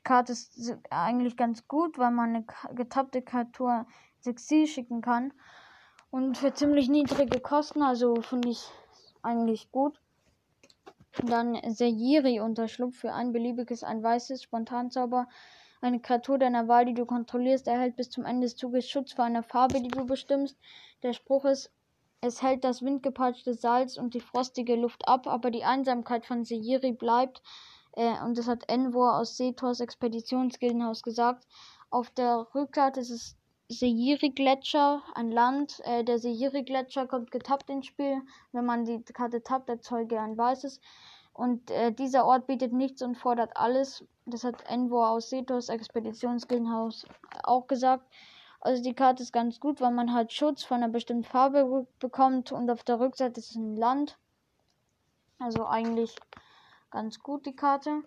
Karte 0.04 0.34
ist 0.34 0.78
eigentlich 0.90 1.38
ganz 1.38 1.68
gut, 1.68 1.98
weil 1.98 2.12
man 2.12 2.36
eine 2.36 2.46
getappte 2.76 3.22
Kreatur 3.22 3.86
ins 4.18 4.28
Exil 4.28 4.68
schicken 4.68 5.02
kann. 5.02 5.34
Und 6.10 6.38
für 6.38 6.54
ziemlich 6.54 6.90
niedrige 6.90 7.40
Kosten, 7.40 7.82
also 7.82 8.16
finde 8.22 8.50
ich 8.50 8.70
eigentlich 9.22 9.72
gut. 9.72 10.02
Dann 11.24 11.56
Sejiri-Unterschlupf 11.56 12.98
für 12.98 13.14
ein 13.14 13.32
beliebiges, 13.32 13.84
ein 13.84 14.02
weißes 14.02 14.44
Spontanzauber. 14.44 15.28
Eine 15.82 16.00
Kreatur 16.00 16.38
deiner 16.38 16.68
Wahl, 16.68 16.86
die 16.86 16.94
du 16.94 17.06
kontrollierst, 17.06 17.68
erhält 17.68 17.96
bis 17.96 18.10
zum 18.10 18.26
Ende 18.26 18.46
des 18.46 18.56
Zuges 18.56 18.90
Schutz 18.90 19.14
vor 19.14 19.26
einer 19.26 19.44
Farbe, 19.44 19.82
die 19.82 19.90
du 19.90 20.06
bestimmst. 20.06 20.58
Der 21.04 21.14
Spruch 21.14 21.46
ist, 21.46 21.72
es 22.22 22.44
hält 22.44 22.64
das 22.64 22.84
windgepeitschte 22.84 23.56
Salz 23.56 23.98
und 23.98 24.14
die 24.14 24.20
frostige 24.20 24.76
Luft 24.76 25.08
ab, 25.08 25.26
aber 25.28 25.50
die 25.50 25.64
Einsamkeit 25.64 26.26
von 26.26 26.44
Sejiri 26.44 26.92
bleibt. 26.92 27.42
Äh, 27.94 28.22
und 28.24 28.38
das 28.38 28.48
hat 28.48 28.70
Envor 28.70 29.18
aus 29.18 29.38
Setors 29.38 29.80
Expeditionsgildenhaus 29.80 31.04
gesagt. 31.04 31.48
Auf 31.90 32.10
der 32.12 32.48
Rückseite 32.56 33.00
ist 33.00 33.10
es 33.10 33.38
Sejiri-Gletscher, 33.70 35.02
ein 35.16 35.32
Land. 35.32 35.82
Äh, 35.86 36.04
der 36.04 36.20
Sejiri-Gletscher 36.20 37.08
kommt 37.08 37.32
getappt 37.32 37.70
ins 37.70 37.88
Spiel. 37.88 38.22
Wenn 38.52 38.66
man 38.66 38.86
die 38.86 39.02
Karte 39.04 39.44
tappt, 39.44 39.70
erzeuge 39.70 40.20
ein 40.20 40.38
weißes. 40.38 40.80
Und 41.34 41.72
äh, 41.72 41.92
dieser 41.92 42.26
Ort 42.26 42.48
bietet 42.48 42.74
nichts 42.74 43.02
und 43.02 43.16
fordert 43.16 43.56
alles. 43.56 44.04
Das 44.26 44.44
hat 44.44 44.68
Envor 44.68 45.10
aus 45.10 45.30
Setos 45.30 45.70
Expeditionsgildenhaus 45.70 47.06
auch 47.44 47.68
gesagt. 47.68 48.06
Also 48.60 48.84
die 48.84 48.94
Karte 48.94 49.24
ist 49.24 49.34
ganz 49.34 49.60
gut, 49.60 49.82
weil 49.82 49.92
man 49.92 50.14
halt 50.14 50.32
Schutz 50.32 50.64
von 50.64 50.78
einer 50.78 50.90
bestimmten 50.90 51.24
Farbe 51.24 51.88
bekommt 52.00 52.52
und 52.52 52.70
auf 52.70 52.84
der 52.84 53.00
Rückseite 53.00 53.40
ist 53.40 53.56
ein 53.56 53.76
Land. 53.76 54.18
Also 55.40 55.66
eigentlich 55.66 56.16
ganz 56.92 57.20
gut 57.20 57.46
die 57.46 57.56
Karte. 57.56 58.04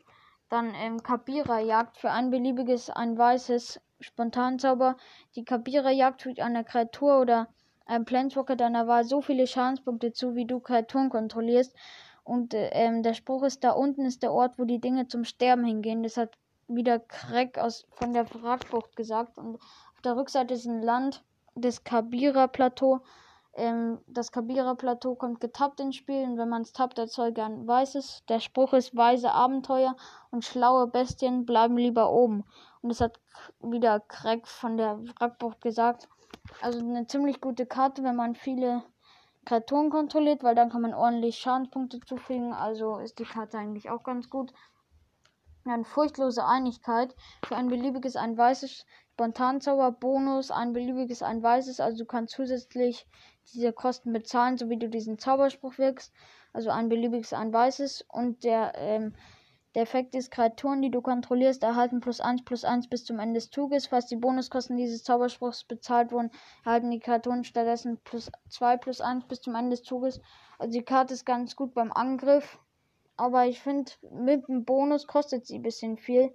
Dann 0.49 0.73
ähm, 0.75 1.03
Kapira 1.03 1.59
jagt 1.61 1.99
für 1.99 2.11
ein 2.11 2.31
beliebiges, 2.31 2.91
ein 2.91 3.19
weißes 3.19 3.81
Spontanzauber. 4.01 4.97
Die 5.35 5.45
Kapiererjagd 5.45 6.23
fügt 6.23 6.41
einer 6.41 6.63
Kreatur 6.63 7.21
oder 7.21 7.49
einem 7.87 8.05
Planeswalker 8.05 8.57
deiner 8.57 8.87
Wahl 8.87 9.05
so 9.05 9.21
viele 9.21 9.47
Schadenspunkte 9.47 10.13
zu, 10.13 10.35
wie 10.35 10.47
du 10.47 10.61
Kreaturen 10.61 11.11
kontrollierst. 11.11 11.75
Und 12.23 12.55
äh, 12.55 12.69
ähm, 12.73 13.03
der 13.03 13.15
Spruch 13.15 13.43
ist, 13.43 13.65
da 13.65 13.73
unten 13.73 14.05
ist 14.05 14.23
der 14.23 14.33
Ort, 14.33 14.59
wo 14.59 14.65
die 14.65 14.81
Dinge 14.81 15.09
zum 15.09 15.25
Sterben 15.25 15.65
hingehen. 15.65 16.03
Das 16.03 16.17
hat 16.17 16.37
wieder 16.69 16.99
Craig 16.99 17.59
aus, 17.59 17.87
von 17.91 18.13
der 18.13 18.33
Wrackbucht 18.35 18.97
gesagt. 18.97 19.39
Und 19.39 19.57
auf 19.57 20.01
der 20.05 20.17
Rückseite 20.17 20.55
ist 20.55 20.67
ein 20.67 20.83
Land, 20.83 21.23
das 21.55 21.85
Kabira-Plateau. 21.85 23.01
Ähm, 23.57 24.01
das 24.07 24.33
Kabira-Plateau 24.33 25.15
kommt 25.15 25.41
getappt 25.41 25.79
ins 25.79 25.97
Spiel 25.97 26.25
und 26.25 26.39
wenn 26.39 26.49
man 26.49 26.63
es 26.63 26.73
tappt, 26.73 26.99
erzeugt 26.99 27.39
ein 27.39 27.67
weißes. 27.67 28.25
Der 28.29 28.41
Spruch 28.41 28.73
ist, 28.73 28.97
weise 28.97 29.31
Abenteuer 29.31 29.95
und 30.31 30.45
schlaue 30.45 30.89
Bestien 30.89 31.47
bleiben 31.47 31.77
lieber 31.77 32.11
oben. 32.11 32.45
Und 32.83 32.89
das 32.89 33.01
hat 33.01 33.21
wieder 33.61 34.01
Craig 34.01 34.49
von 34.49 34.77
der 34.77 34.99
Wrackbucht 34.99 35.61
gesagt. 35.61 36.09
Also 36.63 36.81
eine 36.81 37.07
ziemlich 37.07 37.41
gute 37.41 37.65
Karte, 37.65 38.03
wenn 38.03 38.17
man 38.17 38.35
viele 38.35 38.83
Kreaturen 39.45 39.91
kontrolliert, 39.91 40.43
weil 40.43 40.55
dann 40.55 40.71
kann 40.71 40.83
man 40.83 40.95
ordentlich 40.95 41.37
Schadenspunkte 41.37 42.01
zufügen. 42.01 42.53
Also 42.53 42.99
ist 42.99 43.19
die 43.19 43.25
Karte 43.25 43.59
eigentlich 43.59 43.89
auch 43.89 44.03
ganz 44.03 44.29
gut. 44.29 44.53
Dann 45.65 45.85
furchtlose 45.85 46.45
Einigkeit. 46.45 47.15
Für 47.47 47.57
ein 47.57 47.69
beliebiges, 47.69 48.17
ein 48.17 48.37
weißes 48.37 48.85
Spontanzauber 49.13 49.93
Bonus, 49.93 50.51
ein 50.51 50.73
beliebiges, 50.73 51.23
ein 51.23 51.43
weißes. 51.43 51.79
Also 51.81 51.99
du 51.99 52.05
kannst 52.05 52.35
zusätzlich 52.35 53.07
diese 53.53 53.73
Kosten 53.73 54.13
bezahlen, 54.13 54.59
so 54.59 54.71
wie 54.71 54.79
du 54.79 54.89
diesen 54.89 55.19
Zauberspruch 55.19 55.79
wirkst. 55.79 56.13
Also 56.53 56.71
ein 56.71 56.89
beliebiges, 56.89 57.33
ein 57.33 57.53
weißes. 57.53 58.07
Und 58.09 58.45
der 58.45 58.73
ähm, 58.77 59.15
der 59.75 59.83
Effekt 59.83 60.15
ist, 60.15 60.31
Kreaturen, 60.31 60.83
die 60.83 60.91
du 60.91 61.03
kontrollierst, 61.03 61.65
erhalten 61.65 61.99
plus 61.99 62.21
1 62.21 62.45
plus 62.45 62.65
1 62.65 62.89
bis 62.89 63.05
zum 63.05 63.19
Ende 63.19 63.35
des 63.35 63.51
Zuges. 63.51 63.89
Falls 63.89 64.07
die 64.07 64.15
Bonuskosten 64.15 64.77
dieses 64.77 65.03
Zauberspruchs 65.03 65.65
bezahlt 65.65 66.13
wurden, 66.13 66.31
erhalten 66.65 66.93
die 66.93 67.01
Kreaturen 67.01 67.43
stattdessen 67.43 67.99
plus 68.05 68.31
2 68.51 68.77
plus 68.77 69.01
1 69.01 69.27
bis 69.27 69.41
zum 69.41 69.57
Ende 69.57 69.71
des 69.71 69.83
Zuges. 69.83 70.21
Also 70.61 70.79
die 70.79 70.85
Karte 70.85 71.15
ist 71.15 71.27
ganz 71.27 71.57
gut 71.57 71.75
beim 71.75 71.91
Angriff. 71.93 72.61
Aber 73.17 73.47
ich 73.47 73.61
finde, 73.61 73.91
mit 74.13 74.47
dem 74.47 74.65
Bonus 74.65 75.09
kostet 75.09 75.47
sie 75.47 75.59
ein 75.59 75.63
bisschen 75.63 75.97
viel. 75.97 76.33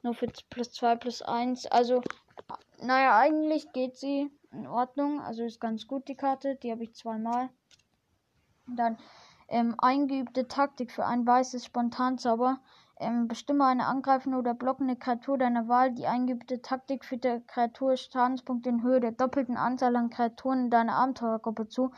Nur 0.00 0.14
für 0.14 0.28
plus 0.48 0.72
2 0.72 0.96
plus 0.96 1.20
1. 1.20 1.66
Also, 1.66 2.00
naja, 2.80 3.16
eigentlich 3.16 3.72
geht 3.72 3.96
sie 3.96 4.30
in 4.50 4.66
Ordnung. 4.66 5.20
Also 5.20 5.44
ist 5.44 5.60
ganz 5.60 5.86
gut 5.86 6.08
die 6.08 6.16
Karte. 6.16 6.56
Die 6.56 6.70
habe 6.70 6.84
ich 6.84 6.94
zweimal. 6.94 7.48
Dann 8.66 8.96
ähm, 9.48 9.74
eingeübte 9.78 10.48
Taktik 10.48 10.90
für 10.90 11.06
ein 11.06 11.26
weißes 11.26 11.64
Spontanzauber. 11.64 12.60
Ähm, 12.98 13.28
bestimme 13.28 13.64
eine 13.64 13.86
angreifende 13.86 14.38
oder 14.38 14.54
blockende 14.54 14.96
Kreatur 14.96 15.38
deiner 15.38 15.68
Wahl. 15.68 15.92
Die 15.92 16.06
eingeübte 16.06 16.62
Taktik 16.62 17.04
führt 17.04 17.24
der 17.24 17.40
Kreatur 17.40 17.96
Schadenspunkte 17.96 18.68
in 18.68 18.82
Höhe 18.82 19.00
der 19.00 19.12
doppelten 19.12 19.56
Anzahl 19.56 19.96
an 19.96 20.10
Kreaturen 20.10 20.64
in 20.64 20.70
deiner 20.70 20.94
Abenteuergruppe 20.94 21.68
zu. 21.68 21.92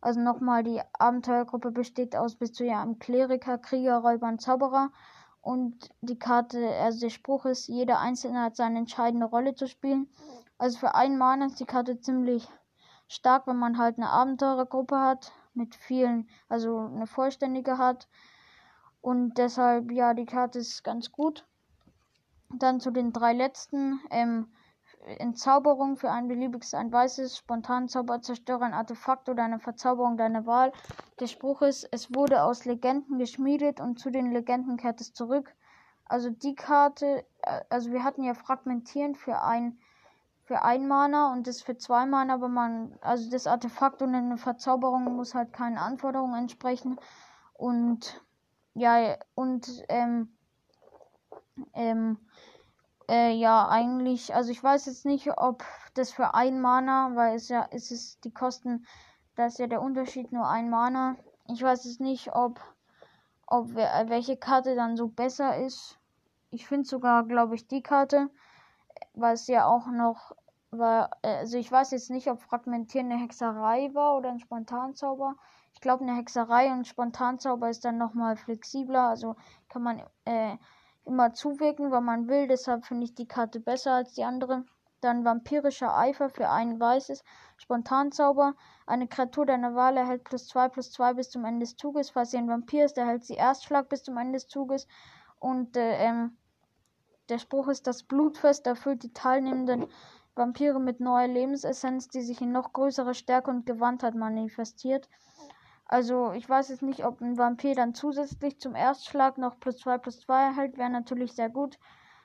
Also 0.00 0.20
nochmal, 0.20 0.62
die 0.62 0.80
Abenteuergruppe 0.94 1.70
besteht 1.70 2.16
aus 2.16 2.36
bis 2.36 2.52
zu 2.52 2.64
einem 2.64 2.98
Kleriker, 2.98 3.58
Krieger, 3.58 3.98
Räuber 3.98 4.28
und 4.28 4.40
Zauberer. 4.40 4.90
Und 5.42 5.90
die 6.02 6.18
Karte, 6.18 6.68
also 6.76 7.00
der 7.00 7.10
Spruch 7.10 7.46
ist, 7.46 7.68
jeder 7.68 7.98
Einzelne 7.98 8.42
hat 8.42 8.56
seine 8.56 8.78
entscheidende 8.78 9.26
Rolle 9.26 9.54
zu 9.54 9.66
spielen. 9.66 10.08
Also 10.58 10.78
für 10.78 10.94
einen 10.94 11.16
Mana 11.16 11.46
ist 11.46 11.60
die 11.60 11.64
Karte 11.64 11.98
ziemlich 11.98 12.46
stark, 13.08 13.46
wenn 13.46 13.56
man 13.56 13.78
halt 13.78 13.96
eine 13.96 14.10
Abenteurergruppe 14.10 14.98
hat, 14.98 15.32
mit 15.54 15.74
vielen, 15.74 16.28
also 16.48 16.78
eine 16.78 17.06
vollständige 17.06 17.78
hat. 17.78 18.08
Und 19.00 19.38
deshalb, 19.38 19.90
ja, 19.90 20.12
die 20.14 20.26
Karte 20.26 20.58
ist 20.58 20.84
ganz 20.84 21.10
gut. 21.10 21.46
Dann 22.50 22.80
zu 22.80 22.90
den 22.90 23.12
drei 23.12 23.32
letzten. 23.32 24.00
Ähm, 24.10 24.52
Entzauberung 25.18 25.96
für 25.96 26.10
ein 26.10 26.28
beliebiges, 26.28 26.74
ein 26.74 26.92
weißes, 26.92 27.38
spontan 27.38 27.88
Zauber, 27.88 28.20
zerstöre 28.20 28.64
ein 28.64 28.74
Artefakt 28.74 29.28
oder 29.28 29.44
eine 29.44 29.58
Verzauberung 29.58 30.16
deiner 30.16 30.46
Wahl. 30.46 30.72
Der 31.20 31.26
Spruch 31.26 31.62
ist, 31.62 31.88
es 31.90 32.14
wurde 32.14 32.42
aus 32.42 32.64
Legenden 32.64 33.18
geschmiedet 33.18 33.80
und 33.80 33.98
zu 33.98 34.10
den 34.10 34.32
Legenden 34.32 34.76
kehrt 34.76 35.00
es 35.00 35.12
zurück. 35.12 35.54
Also 36.04 36.30
die 36.30 36.54
Karte, 36.54 37.24
äh, 37.42 37.60
also 37.70 37.92
wir 37.92 38.04
hatten 38.04 38.24
ja 38.24 38.34
Fragmentieren 38.34 39.14
für 39.14 39.40
ein 39.42 39.78
für 40.50 40.62
ein 40.62 40.88
Mana 40.88 41.32
und 41.32 41.46
das 41.46 41.62
für 41.62 41.78
zwei 41.78 42.06
Mana, 42.06 42.34
aber 42.34 42.48
man, 42.48 42.98
also 43.02 43.30
das 43.30 43.46
Artefakt 43.46 44.02
und 44.02 44.16
eine 44.16 44.36
Verzauberung 44.36 45.04
muss 45.14 45.32
halt 45.32 45.52
keinen 45.52 45.78
Anforderungen 45.78 46.34
entsprechen. 46.34 46.98
Und 47.52 48.20
ja, 48.74 49.14
und 49.36 49.84
ähm, 49.88 50.36
ähm, 51.72 52.18
äh, 53.10 53.32
ja, 53.32 53.68
eigentlich, 53.68 54.34
also 54.34 54.52
ich 54.52 54.62
weiß 54.62 54.86
jetzt 54.86 55.04
nicht, 55.04 55.36
ob 55.36 55.64
das 55.94 56.12
für 56.12 56.34
ein 56.34 56.60
Mana, 56.60 57.10
weil 57.14 57.34
es 57.34 57.48
ja, 57.48 57.62
ist 57.62 57.90
es 57.90 58.20
die 58.20 58.32
Kosten, 58.32 58.86
da 59.34 59.46
ist 59.46 59.58
ja 59.58 59.66
der 59.66 59.82
Unterschied 59.82 60.30
nur 60.30 60.48
ein 60.48 60.70
Mana. 60.70 61.16
Ich 61.48 61.60
weiß 61.60 61.84
jetzt 61.86 62.00
nicht, 62.00 62.32
ob, 62.34 62.60
ob 63.48 63.74
welche 63.74 64.36
Karte 64.36 64.76
dann 64.76 64.96
so 64.96 65.08
besser 65.08 65.56
ist. 65.58 65.98
Ich 66.50 66.68
finde 66.68 66.88
sogar, 66.88 67.24
glaube 67.24 67.56
ich, 67.56 67.66
die 67.66 67.82
Karte, 67.82 68.30
weil 69.14 69.34
es 69.34 69.48
ja 69.48 69.66
auch 69.66 69.88
noch 69.88 70.36
war, 70.70 71.10
also 71.22 71.58
ich 71.58 71.70
weiß 71.70 71.90
jetzt 71.90 72.10
nicht, 72.10 72.28
ob 72.28 72.40
Fragmentieren 72.40 73.10
eine 73.10 73.20
Hexerei 73.20 73.90
war 73.92 74.16
oder 74.16 74.30
ein 74.30 74.38
Spontanzauber. 74.38 75.34
Ich 75.74 75.80
glaube, 75.80 76.04
eine 76.04 76.14
Hexerei 76.14 76.70
und 76.72 76.86
Spontanzauber 76.86 77.70
ist 77.70 77.84
dann 77.84 77.98
nochmal 77.98 78.36
flexibler, 78.36 79.08
also 79.08 79.34
kann 79.68 79.82
man 79.82 80.02
äh, 80.26 80.56
immer 81.04 81.32
zuwirken, 81.32 81.90
wenn 81.92 82.04
man 82.04 82.28
will. 82.28 82.46
Deshalb 82.48 82.84
finde 82.86 83.04
ich 83.04 83.14
die 83.14 83.26
Karte 83.26 83.60
besser 83.60 83.92
als 83.92 84.14
die 84.14 84.24
andere. 84.24 84.64
Dann 85.00 85.24
vampirischer 85.24 85.96
Eifer 85.96 86.28
für 86.28 86.48
ein 86.50 86.78
weißes 86.78 87.24
Spontanzauber. 87.56 88.54
Eine 88.86 89.08
Kreatur 89.08 89.46
deiner 89.46 89.74
Wahl 89.74 89.96
erhält 89.96 90.24
plus 90.24 90.46
2 90.48 90.68
plus 90.68 90.92
2 90.92 91.14
bis 91.14 91.30
zum 91.30 91.44
Ende 91.44 91.60
des 91.60 91.76
Zuges. 91.76 92.10
Falls 92.10 92.32
sie 92.32 92.38
ein 92.38 92.48
Vampir 92.48 92.84
ist, 92.84 92.98
erhält 92.98 93.24
sie 93.24 93.34
Erstschlag 93.34 93.88
bis 93.88 94.02
zum 94.02 94.18
Ende 94.18 94.34
des 94.34 94.46
Zuges. 94.46 94.86
Und 95.38 95.76
äh, 95.76 95.96
ähm, 96.04 96.36
der 97.30 97.38
Spruch 97.38 97.68
ist, 97.68 97.86
das 97.86 98.02
Blutfest 98.02 98.66
erfüllt 98.66 99.02
die 99.02 99.12
teilnehmenden 99.12 99.86
Vampire 100.34 100.80
mit 100.80 101.00
neuer 101.00 101.28
Lebensessenz, 101.28 102.08
die 102.08 102.22
sich 102.22 102.40
in 102.40 102.52
noch 102.52 102.72
größerer 102.72 103.14
Stärke 103.14 103.50
und 103.50 103.66
Gewandtheit 103.66 104.14
manifestiert. 104.14 105.08
Also 105.90 106.30
ich 106.34 106.48
weiß 106.48 106.68
jetzt 106.68 106.82
nicht, 106.82 107.04
ob 107.04 107.20
ein 107.20 107.36
Vampir 107.36 107.74
dann 107.74 107.94
zusätzlich 107.94 108.60
zum 108.60 108.76
Erstschlag 108.76 109.38
noch 109.38 109.58
plus 109.58 109.78
2 109.78 109.98
plus 109.98 110.20
2 110.20 110.40
erhält, 110.44 110.78
wäre 110.78 110.88
natürlich 110.88 111.32
sehr 111.32 111.48
gut. 111.50 111.80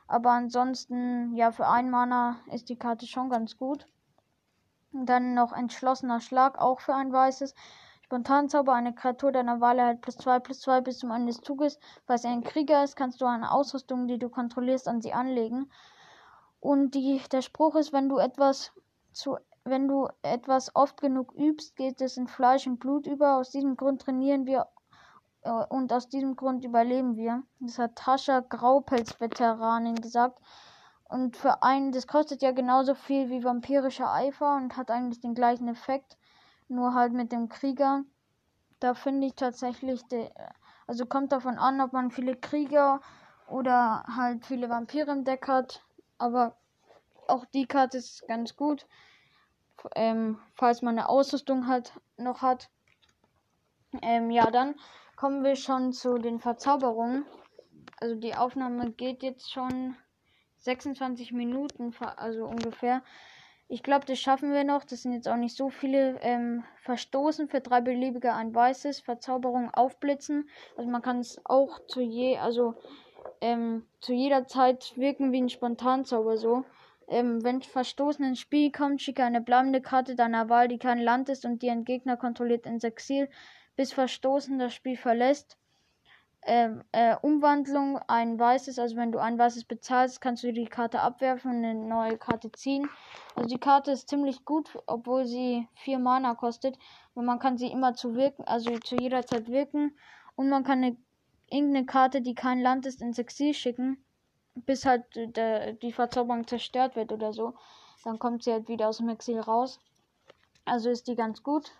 Aber 0.07 0.29
ansonsten, 0.31 1.33
ja, 1.35 1.51
für 1.51 1.67
ein 1.67 1.89
Mana 1.89 2.37
ist 2.51 2.69
die 2.69 2.77
Karte 2.77 3.07
schon 3.07 3.29
ganz 3.29 3.57
gut. 3.57 3.87
dann 4.91 5.33
noch 5.33 5.51
entschlossener 5.51 6.21
Schlag, 6.21 6.59
auch 6.59 6.79
für 6.79 6.93
ein 6.93 7.11
weißes. 7.11 7.55
Spontanzauber, 8.03 8.73
eine 8.73 8.93
Kreatur 8.93 9.31
deiner 9.31 9.61
Wahl 9.61 9.79
erhält 9.79 10.01
plus 10.01 10.17
2 10.17 10.39
plus 10.39 10.59
2 10.61 10.81
bis 10.81 10.99
zum 10.99 11.09
Ende 11.11 11.31
des 11.33 11.41
Zuges. 11.41 11.79
Falls 12.05 12.23
er 12.23 12.31
ein 12.31 12.43
Krieger 12.43 12.83
ist, 12.83 12.95
kannst 12.95 13.19
du 13.19 13.25
eine 13.25 13.51
Ausrüstung, 13.51 14.07
die 14.07 14.19
du 14.19 14.29
kontrollierst, 14.29 14.87
an 14.87 15.01
sie 15.01 15.13
anlegen. 15.13 15.71
Und 16.59 16.91
die, 16.93 17.19
der 17.31 17.41
Spruch 17.41 17.75
ist, 17.75 17.93
wenn 17.93 18.09
du 18.09 18.17
etwas 18.19 18.71
zu 19.11 19.37
wenn 19.65 19.87
du 19.87 20.07
etwas 20.21 20.75
oft 20.75 21.01
genug 21.01 21.33
übst, 21.33 21.75
geht 21.75 21.99
es 21.99 22.17
in 22.17 22.27
Fleisch 22.27 22.67
und 22.67 22.79
Blut 22.79 23.07
über. 23.07 23.37
Aus 23.37 23.49
diesem 23.49 23.75
Grund 23.75 24.03
trainieren 24.03 24.45
wir 24.45 24.67
äh, 25.41 25.49
und 25.49 25.91
aus 25.91 26.07
diesem 26.07 26.35
Grund 26.35 26.63
überleben 26.63 27.17
wir. 27.17 27.43
Das 27.59 27.79
hat 27.79 27.95
Tascha 27.95 28.41
Graupels-Veteranin 28.41 29.95
gesagt. 29.95 30.39
Und 31.09 31.35
für 31.35 31.63
einen, 31.63 31.91
das 31.91 32.07
kostet 32.07 32.43
ja 32.43 32.51
genauso 32.51 32.93
viel 32.93 33.29
wie 33.29 33.43
vampirischer 33.43 34.11
Eifer 34.11 34.55
und 34.55 34.77
hat 34.77 34.91
eigentlich 34.91 35.19
den 35.19 35.33
gleichen 35.33 35.67
Effekt, 35.67 36.17
nur 36.67 36.93
halt 36.93 37.13
mit 37.13 37.31
dem 37.31 37.49
Krieger. 37.49 38.03
Da 38.79 38.93
finde 38.93 39.27
ich 39.27 39.35
tatsächlich, 39.35 40.03
de, 40.07 40.29
also 40.85 41.05
kommt 41.07 41.31
davon 41.31 41.57
an, 41.57 41.81
ob 41.81 41.91
man 41.91 42.11
viele 42.11 42.35
Krieger 42.35 43.01
oder 43.47 44.03
halt 44.15 44.45
viele 44.45 44.69
Vampire 44.69 45.11
im 45.11 45.23
Deck 45.23 45.47
hat. 45.47 45.83
Aber 46.19 46.55
auch 47.27 47.45
die 47.45 47.65
Karte 47.65 47.97
ist 47.97 48.27
ganz 48.27 48.55
gut. 48.55 48.85
Ähm, 49.95 50.39
falls 50.53 50.81
man 50.81 50.97
eine 50.97 51.09
Ausrüstung 51.09 51.67
halt 51.67 51.93
noch 52.17 52.41
hat. 52.41 52.69
Ähm, 54.01 54.31
ja, 54.31 54.51
dann 54.51 54.75
kommen 55.15 55.43
wir 55.43 55.55
schon 55.55 55.93
zu 55.93 56.17
den 56.17 56.39
Verzauberungen. 56.39 57.25
Also 57.99 58.15
die 58.15 58.35
Aufnahme 58.35 58.91
geht 58.91 59.23
jetzt 59.23 59.51
schon 59.51 59.95
26 60.57 61.31
Minuten, 61.31 61.93
also 62.17 62.45
ungefähr. 62.45 63.01
Ich 63.67 63.81
glaube, 63.81 64.05
das 64.05 64.19
schaffen 64.19 64.53
wir 64.53 64.63
noch. 64.63 64.83
Das 64.83 65.01
sind 65.01 65.13
jetzt 65.13 65.27
auch 65.27 65.37
nicht 65.37 65.55
so 65.55 65.69
viele. 65.69 66.19
Ähm, 66.21 66.63
verstoßen 66.83 67.47
für 67.47 67.61
drei 67.61 67.81
beliebige 67.81 68.33
ein 68.33 68.53
weißes. 68.53 68.99
Verzauberung 68.99 69.73
aufblitzen. 69.73 70.49
Also 70.77 70.89
man 70.89 71.01
kann 71.01 71.19
es 71.19 71.41
auch 71.45 71.79
zu 71.87 72.01
je, 72.01 72.37
also 72.37 72.75
ähm, 73.41 73.87
zu 74.01 74.13
jeder 74.13 74.47
Zeit 74.47 74.93
wirken 74.97 75.31
wie 75.31 75.41
ein 75.41 75.49
Spontanzauber 75.49 76.37
so. 76.37 76.63
Ähm, 77.07 77.43
wenn 77.43 77.61
Verstoßen 77.61 78.25
ins 78.25 78.39
Spiel 78.39 78.71
kommt, 78.71 79.01
schicke 79.01 79.23
eine 79.23 79.41
bleibende 79.41 79.81
Karte 79.81 80.15
deiner 80.15 80.49
Wahl, 80.49 80.67
die 80.67 80.79
kein 80.79 80.99
Land 80.99 81.29
ist 81.29 81.45
und 81.45 81.61
die 81.61 81.69
ein 81.69 81.85
Gegner 81.85 82.17
kontrolliert, 82.17 82.65
ins 82.65 82.83
Exil, 82.83 83.29
bis 83.75 83.93
Verstoßen 83.93 84.57
das 84.57 84.73
Spiel 84.73 84.97
verlässt. 84.97 85.57
Ähm, 86.47 86.83
äh, 86.91 87.15
Umwandlung, 87.21 87.97
ein 88.07 88.39
weißes, 88.39 88.77
also 88.77 88.95
wenn 88.97 89.11
du 89.11 89.17
ein 89.17 89.37
weißes 89.37 89.63
bezahlst, 89.63 90.21
kannst 90.21 90.43
du 90.43 90.53
die 90.53 90.65
Karte 90.65 90.99
abwerfen 90.99 91.51
und 91.51 91.65
eine 91.65 91.73
neue 91.73 92.19
Karte 92.19 92.51
ziehen. 92.51 92.87
Also 93.35 93.49
die 93.49 93.59
Karte 93.59 93.91
ist 93.91 94.09
ziemlich 94.09 94.45
gut, 94.45 94.77
obwohl 94.85 95.25
sie 95.25 95.67
vier 95.73 95.97
Mana 95.97 96.35
kostet. 96.35 96.77
Und 97.15 97.25
man 97.25 97.39
kann 97.39 97.57
sie 97.57 97.71
immer 97.71 97.95
zu 97.95 98.13
wirken, 98.13 98.43
also 98.43 98.77
zu 98.77 98.95
jeder 98.95 99.25
Zeit 99.25 99.47
wirken. 99.49 99.97
Und 100.35 100.49
man 100.49 100.63
kann 100.63 100.83
eine 100.83 100.97
irgendeine 101.49 101.87
Karte, 101.87 102.21
die 102.21 102.35
kein 102.35 102.61
Land 102.61 102.85
ist, 102.85 103.01
ins 103.01 103.17
Exil 103.17 103.53
schicken, 103.55 104.04
bis 104.55 104.85
halt 104.85 105.03
der, 105.15 105.73
die 105.73 105.91
Verzauberung 105.91 106.47
zerstört 106.47 106.95
wird 106.95 107.11
oder 107.11 107.33
so. 107.33 107.53
Dann 108.03 108.19
kommt 108.19 108.43
sie 108.43 108.51
halt 108.51 108.67
wieder 108.67 108.89
aus 108.89 108.97
dem 108.97 109.09
Exil 109.09 109.39
raus. 109.39 109.79
Also 110.63 110.89
ist 110.89 111.07
die 111.07 111.15
ganz 111.15 111.43
gut. 111.43 111.71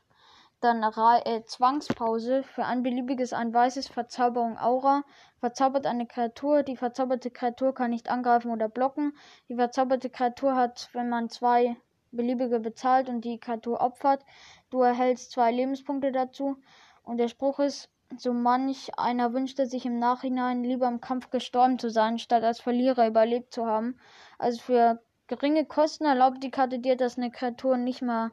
Dann 0.61 0.83
äh, 0.83 1.43
Zwangspause 1.43 2.43
für 2.43 2.65
ein 2.65 2.81
beliebiges, 2.81 3.33
ein 3.33 3.53
weißes 3.53 3.87
Verzauberung 3.87 4.57
Aura. 4.57 5.03
Verzaubert 5.39 5.85
eine 5.85 6.07
Kreatur. 6.07 6.63
Die 6.63 6.77
verzauberte 6.77 7.29
Kreatur 7.29 7.73
kann 7.73 7.91
nicht 7.91 8.09
angreifen 8.09 8.51
oder 8.51 8.69
blocken. 8.69 9.15
Die 9.49 9.55
verzauberte 9.55 10.09
Kreatur 10.09 10.55
hat, 10.55 10.89
wenn 10.93 11.09
man 11.09 11.29
zwei 11.29 11.77
beliebige 12.11 12.59
bezahlt 12.59 13.09
und 13.09 13.21
die 13.21 13.39
Kreatur 13.39 13.81
opfert, 13.81 14.25
du 14.69 14.81
erhältst 14.81 15.31
zwei 15.31 15.51
Lebenspunkte 15.51 16.11
dazu. 16.11 16.57
Und 17.03 17.17
der 17.17 17.27
Spruch 17.27 17.59
ist, 17.59 17.89
so 18.17 18.33
manch 18.33 18.97
einer 18.97 19.33
wünschte 19.33 19.65
sich 19.65 19.85
im 19.85 19.99
Nachhinein 19.99 20.63
lieber 20.63 20.87
im 20.87 21.01
Kampf 21.01 21.29
gestorben 21.29 21.79
zu 21.79 21.89
sein, 21.89 22.19
statt 22.19 22.43
als 22.43 22.59
Verlierer 22.59 23.07
überlebt 23.07 23.53
zu 23.53 23.65
haben. 23.65 23.97
Also 24.37 24.61
für 24.61 25.01
geringe 25.27 25.65
Kosten 25.65 26.05
erlaubt 26.05 26.43
die 26.43 26.51
Karte 26.51 26.79
dir, 26.79 26.95
dass 26.95 27.17
eine 27.17 27.31
Kreatur 27.31 27.77
nicht 27.77 28.01
mehr 28.01 28.31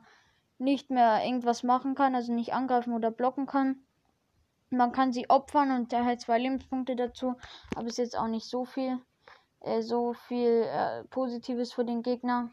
nicht 0.62 0.90
mehr 0.90 1.24
irgendwas 1.24 1.62
machen 1.62 1.94
kann, 1.94 2.14
also 2.14 2.32
nicht 2.32 2.54
angreifen 2.54 2.94
oder 2.94 3.10
blocken 3.10 3.46
kann. 3.46 3.82
Man 4.70 4.92
kann 4.92 5.12
sie 5.12 5.28
opfern 5.28 5.70
und 5.72 5.92
erhält 5.92 6.20
zwei 6.20 6.38
Lebenspunkte 6.38 6.96
dazu, 6.96 7.34
aber 7.74 7.88
ist 7.88 7.98
jetzt 7.98 8.16
auch 8.16 8.28
nicht 8.28 8.46
so 8.46 8.64
viel, 8.64 8.98
äh, 9.60 9.82
so 9.82 10.14
viel 10.14 10.64
äh, 10.66 11.04
Positives 11.04 11.72
für 11.72 11.84
den 11.84 12.02
Gegner. 12.02 12.50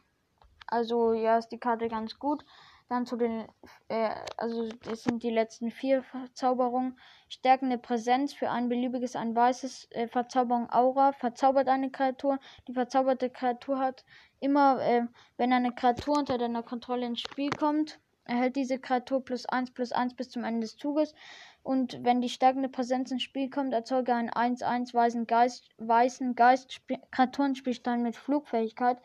Also 0.67 1.13
ja, 1.13 1.37
ist 1.37 1.49
die 1.49 1.59
Karte 1.59 1.87
ganz 1.87 2.19
gut. 2.19 2.43
Dann 2.89 3.05
zu 3.05 3.17
den, 3.17 3.47
äh, 3.87 4.09
also 4.35 4.67
das 4.83 5.03
sind 5.03 5.21
die 5.21 5.29
letzten 5.29 5.69
vier 5.69 6.01
Verzauberungen. 6.01 6.97
Stärkende 7.27 7.77
Präsenz 7.77 8.33
für 8.33 8.49
ein 8.49 8.67
beliebiges, 8.67 9.15
ein 9.15 9.35
weißes 9.35 9.91
äh, 9.91 10.07
Verzauberung 10.07 10.71
Aura. 10.71 11.11
Verzaubert 11.11 11.67
eine 11.67 11.91
Kreatur. 11.91 12.39
Die 12.67 12.73
verzauberte 12.73 13.29
Kreatur 13.29 13.77
hat 13.77 14.03
immer, 14.39 14.81
äh, 14.81 15.03
wenn 15.37 15.53
eine 15.53 15.71
Kreatur 15.71 16.17
unter 16.17 16.39
deiner 16.39 16.63
Kontrolle 16.63 17.05
ins 17.05 17.21
Spiel 17.21 17.51
kommt, 17.51 17.99
erhält 18.25 18.55
diese 18.55 18.79
Kreatur 18.79 19.23
plus 19.23 19.45
1 19.45 19.71
plus 19.71 19.91
1 19.91 20.15
bis 20.15 20.29
zum 20.29 20.43
Ende 20.43 20.61
des 20.61 20.75
Zuges. 20.75 21.13
Und 21.61 22.03
wenn 22.03 22.21
die 22.21 22.29
stärkende 22.29 22.69
Präsenz 22.69 23.11
ins 23.11 23.21
Spiel 23.21 23.51
kommt, 23.51 23.73
erzeuge 23.73 24.15
einen 24.15 24.31
1-1 24.31 24.95
weißen 24.95 25.27
Geist, 25.27 25.69
weißen 25.77 26.33
Geist 26.33 26.81
Kreaturenspielstein 27.11 28.01
mit 28.01 28.15
Flugfähigkeit. 28.15 28.97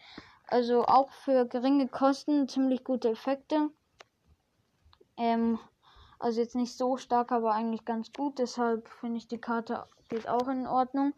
Also 0.54 0.84
auch 0.84 1.10
für 1.10 1.46
geringe 1.46 1.88
Kosten 1.88 2.46
ziemlich 2.46 2.84
gute 2.84 3.10
Effekte. 3.10 3.70
Ähm, 5.16 5.58
also 6.20 6.40
jetzt 6.40 6.54
nicht 6.54 6.78
so 6.78 6.96
stark, 6.96 7.32
aber 7.32 7.54
eigentlich 7.54 7.84
ganz 7.84 8.12
gut. 8.12 8.38
Deshalb 8.38 8.88
finde 8.88 9.16
ich 9.16 9.26
die 9.26 9.40
Karte 9.40 9.84
geht 10.08 10.28
auch 10.28 10.46
in 10.46 10.68
Ordnung. 10.68 11.12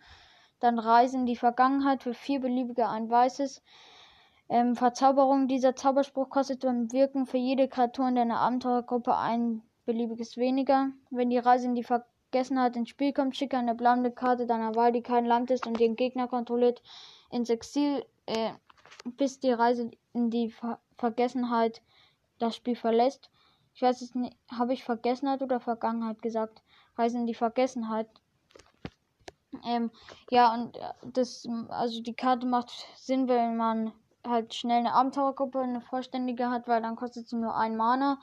Dann 0.58 0.78
Reise 0.78 1.18
in 1.18 1.26
die 1.26 1.36
Vergangenheit 1.36 2.02
für 2.02 2.14
vier 2.14 2.40
beliebige 2.40 2.88
ein 2.88 3.10
weißes. 3.10 3.62
Ähm, 4.48 4.74
Verzauberung. 4.74 5.48
Dieser 5.48 5.76
Zauberspruch 5.76 6.30
kostet 6.30 6.62
beim 6.62 6.90
Wirken 6.90 7.26
für 7.26 7.36
jede 7.36 7.68
Kreatur 7.68 8.08
in 8.08 8.14
deiner 8.14 8.40
Abenteurergruppe 8.40 9.18
ein 9.18 9.60
beliebiges 9.84 10.38
weniger. 10.38 10.92
Wenn 11.10 11.28
die 11.28 11.36
Reise 11.36 11.66
in 11.66 11.74
die 11.74 11.84
Vergessenheit 11.84 12.74
ins 12.74 12.88
Spiel 12.88 13.12
kommt, 13.12 13.36
schicke 13.36 13.58
eine 13.58 13.74
bleibende 13.74 14.12
Karte 14.12 14.46
deiner 14.46 14.74
Wahl, 14.76 14.92
die 14.92 15.02
kein 15.02 15.26
Land 15.26 15.50
ist 15.50 15.66
und 15.66 15.78
den 15.78 15.94
Gegner 15.94 16.26
kontrolliert, 16.26 16.82
ins 17.30 17.50
Exil, 17.50 18.02
äh, 18.24 18.52
bis 19.04 19.40
die 19.40 19.52
Reise 19.52 19.90
in 20.12 20.30
die 20.30 20.50
Ver 20.50 20.80
Vergessenheit 20.96 21.82
das 22.38 22.56
Spiel 22.56 22.76
verlässt. 22.76 23.30
Ich 23.74 23.82
weiß 23.82 24.00
es 24.00 24.14
nicht, 24.14 24.36
habe 24.50 24.72
ich 24.72 24.82
Vergessenheit 24.84 25.42
oder 25.42 25.60
Vergangenheit 25.60 26.22
gesagt? 26.22 26.62
Reise 26.96 27.18
in 27.18 27.26
die 27.26 27.34
Vergessenheit. 27.34 28.08
Ähm, 29.64 29.90
ja, 30.30 30.54
und 30.54 30.76
äh, 30.76 30.92
das, 31.12 31.46
also 31.68 32.02
die 32.02 32.14
Karte 32.14 32.46
macht 32.46 32.70
Sinn, 32.96 33.28
wenn 33.28 33.56
man 33.56 33.92
halt 34.26 34.54
schnell 34.54 34.78
eine 34.78 34.92
Abenteuergruppe, 34.92 35.60
eine 35.60 35.80
vollständige 35.80 36.50
hat, 36.50 36.68
weil 36.68 36.82
dann 36.82 36.96
kostet 36.96 37.28
sie 37.28 37.36
nur 37.36 37.54
ein 37.56 37.76
Mana. 37.76 38.18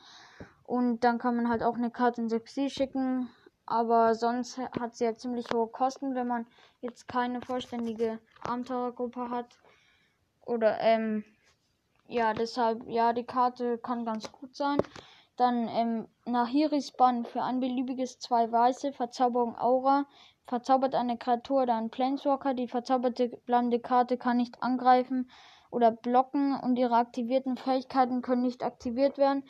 Und 0.63 1.03
dann 1.03 1.17
kann 1.19 1.35
man 1.35 1.49
halt 1.49 1.63
auch 1.63 1.75
eine 1.75 1.91
Karte 1.91 2.21
ins 2.21 2.33
Exil 2.33 2.69
schicken. 2.69 3.29
Aber 3.65 4.15
sonst 4.15 4.57
hat 4.57 4.95
sie 4.95 5.05
ja 5.05 5.15
ziemlich 5.15 5.45
hohe 5.53 5.67
Kosten, 5.67 6.15
wenn 6.15 6.27
man 6.27 6.45
jetzt 6.81 7.07
keine 7.07 7.41
vollständige 7.41 8.19
Abenteuergruppe 8.41 9.29
hat. 9.29 9.57
Oder, 10.45 10.79
ähm, 10.81 11.23
ja, 12.07 12.33
deshalb, 12.33 12.87
ja, 12.87 13.13
die 13.13 13.23
Karte 13.25 13.77
kann 13.77 14.05
ganz 14.05 14.31
gut 14.31 14.55
sein. 14.55 14.77
Dann 15.35 15.67
ähm, 15.67 16.07
Nahiris 16.25 16.91
Bann 16.91 17.25
für 17.25 17.41
ein 17.41 17.59
beliebiges 17.59 18.19
zwei 18.19 18.51
weiße 18.51 18.93
Verzauberung 18.93 19.57
Aura. 19.57 20.05
Verzaubert 20.45 20.93
eine 20.93 21.17
Kreatur 21.17 21.63
oder 21.63 21.75
ein 21.75 21.89
Planeswalker. 21.89 22.53
Die 22.53 22.67
verzauberte 22.67 23.29
bleibende 23.45 23.79
Karte 23.79 24.17
kann 24.17 24.37
nicht 24.37 24.61
angreifen 24.61 25.29
oder 25.71 25.91
blocken 25.91 26.59
und 26.59 26.77
ihre 26.77 26.95
aktivierten 26.95 27.57
Fähigkeiten 27.57 28.21
können 28.21 28.43
nicht 28.43 28.63
aktiviert 28.63 29.17
werden. 29.17 29.43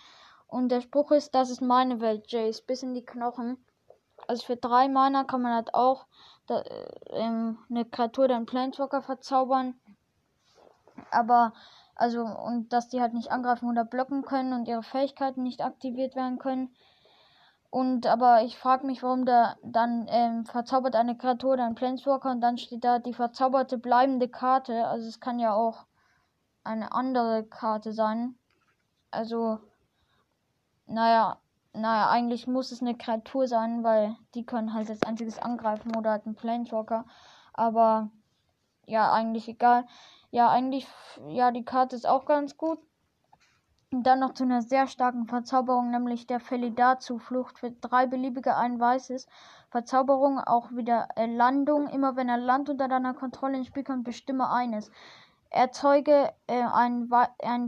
Und 0.47 0.69
der 0.69 0.82
Spruch 0.82 1.12
ist, 1.12 1.36
das 1.36 1.49
ist 1.49 1.62
meine 1.62 1.99
Welt, 1.99 2.32
Jace, 2.32 2.62
bis 2.62 2.84
in 2.84 2.93
die 2.93 3.03
Knochen. 3.03 3.65
Also 4.27 4.45
für 4.45 4.56
drei 4.56 4.88
Mana 4.88 5.23
kann 5.25 5.41
man 5.41 5.53
halt 5.53 5.73
auch 5.73 6.06
da, 6.47 6.62
äh, 6.62 7.23
eine 7.69 7.86
Kreatur, 7.91 8.27
den 8.27 8.45
Planeswalker 8.45 9.01
verzaubern. 9.01 9.75
Aber, 11.13 11.54
also, 11.95 12.23
und 12.23 12.73
dass 12.73 12.89
die 12.89 13.02
halt 13.02 13.13
nicht 13.13 13.32
angreifen 13.32 13.69
oder 13.69 13.86
blocken 13.86 14.23
können 14.23 14.54
und 14.54 14.67
ihre 14.67 14.84
Fähigkeiten 14.84 15.43
nicht 15.43 15.63
aktiviert 15.63 16.15
werden 16.15 16.39
können. 16.39 16.76
Und 17.69 18.06
aber 18.06 18.43
ich 18.43 18.58
frage 18.58 18.86
mich, 18.86 19.02
warum 19.02 19.26
da 19.26 19.56
dann 19.63 20.06
ähm, 20.10 20.45
verzaubert 20.45 20.95
eine 20.95 21.17
Kreatur 21.17 21.54
oder 21.54 21.65
ein 21.65 21.73
Planeswalker 21.73 22.30
und 22.30 22.39
dann 22.39 22.60
steht 22.60 22.84
da 22.84 22.99
die 22.99 23.15
verzauberte 23.15 23.80
bleibende 23.80 24.30
Karte. 24.30 24.86
Also 24.86 25.08
es 25.08 25.19
kann 25.19 25.39
ja 25.39 25.54
auch 25.56 25.86
eine 26.63 26.91
andere 26.91 27.43
Karte 27.43 27.91
sein. 27.91 28.36
Also, 29.10 29.60
naja, 30.86 31.39
naja, 31.73 32.10
eigentlich 32.10 32.45
muss 32.45 32.71
es 32.71 32.82
eine 32.82 32.95
Kreatur 32.95 33.47
sein, 33.47 33.84
weil 33.84 34.15
die 34.36 34.45
können 34.45 34.73
halt 34.73 34.89
als 34.89 35.02
einziges 35.02 35.39
angreifen 35.39 35.95
oder 35.95 36.12
halt 36.12 36.28
ein 36.28 36.36
Planeswalker. 36.36 37.06
Aber 37.54 38.12
ja, 38.86 39.12
eigentlich 39.12 39.47
egal. 39.47 39.86
Ja, 40.34 40.50
eigentlich, 40.50 40.88
ja, 41.28 41.52
die 41.52 41.63
Karte 41.63 41.96
ist 41.96 42.08
auch 42.08 42.26
ganz 42.26 42.58
gut. 42.58 42.80
Und 43.91 44.02
dann 44.02 44.19
noch 44.19 44.34
zu 44.34 44.46
einer 44.46 44.63
sehr 44.63 44.88
starken 44.88 45.28
Verzauberung, 45.28 45.91
nämlich 45.91 46.26
der 46.26 46.39
Felidar-Zuflucht 46.39 47.60
für 47.60 47.69
drei 47.69 48.08
beliebige 48.08 48.58
ein 48.58 48.80
weißes. 48.80 49.28
Verzauberung 49.69 50.39
auch 50.39 50.72
wieder 50.72 51.10
äh, 51.17 51.28
Landung. 51.28 51.88
Immer 51.88 52.15
wenn 52.15 52.30
er 52.30 52.39
Land 52.39 52.67
unter 52.69 52.88
deiner 52.88 53.13
Kontrolle 53.13 53.58
ins 53.58 53.67
Spiel 53.67 53.84
kommt, 53.84 54.06
bestimme 54.06 54.50
eines. 54.50 54.89
Erzeuge 55.52 56.34
äh, 56.48 56.63
einen 56.63 57.10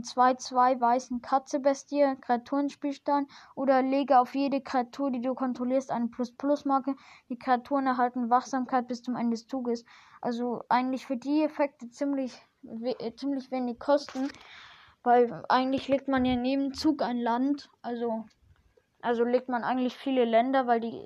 2-2 0.02 0.80
weißen 0.80 1.22
Katze-Bestie, 1.22 2.16
Kreaturenspielstand 2.20 3.30
oder 3.54 3.80
lege 3.80 4.18
auf 4.18 4.34
jede 4.34 4.60
Kreatur, 4.60 5.12
die 5.12 5.20
du 5.20 5.34
kontrollierst, 5.34 5.92
eine 5.92 6.08
Plus-Plus-Marke. 6.08 6.96
Die 7.28 7.38
Kreaturen 7.38 7.86
erhalten 7.86 8.28
Wachsamkeit 8.28 8.88
bis 8.88 9.04
zum 9.04 9.14
Ende 9.14 9.36
des 9.36 9.46
Zuges. 9.46 9.84
Also 10.20 10.64
eigentlich 10.68 11.06
für 11.06 11.16
die 11.16 11.44
Effekte 11.44 11.88
ziemlich, 11.88 12.36
we 12.66 12.98
äh, 13.00 13.14
ziemlich 13.14 13.50
wenig 13.50 13.78
Kosten, 13.78 14.28
weil 15.02 15.44
eigentlich 15.48 15.88
legt 15.88 16.08
man 16.08 16.24
ja 16.24 16.36
neben 16.36 16.74
Zug 16.74 17.02
ein 17.02 17.18
Land, 17.18 17.70
also 17.82 18.24
also 19.02 19.22
legt 19.22 19.48
man 19.48 19.62
eigentlich 19.62 19.96
viele 19.96 20.24
Länder, 20.24 20.66
weil 20.66 20.80
die 20.80 21.00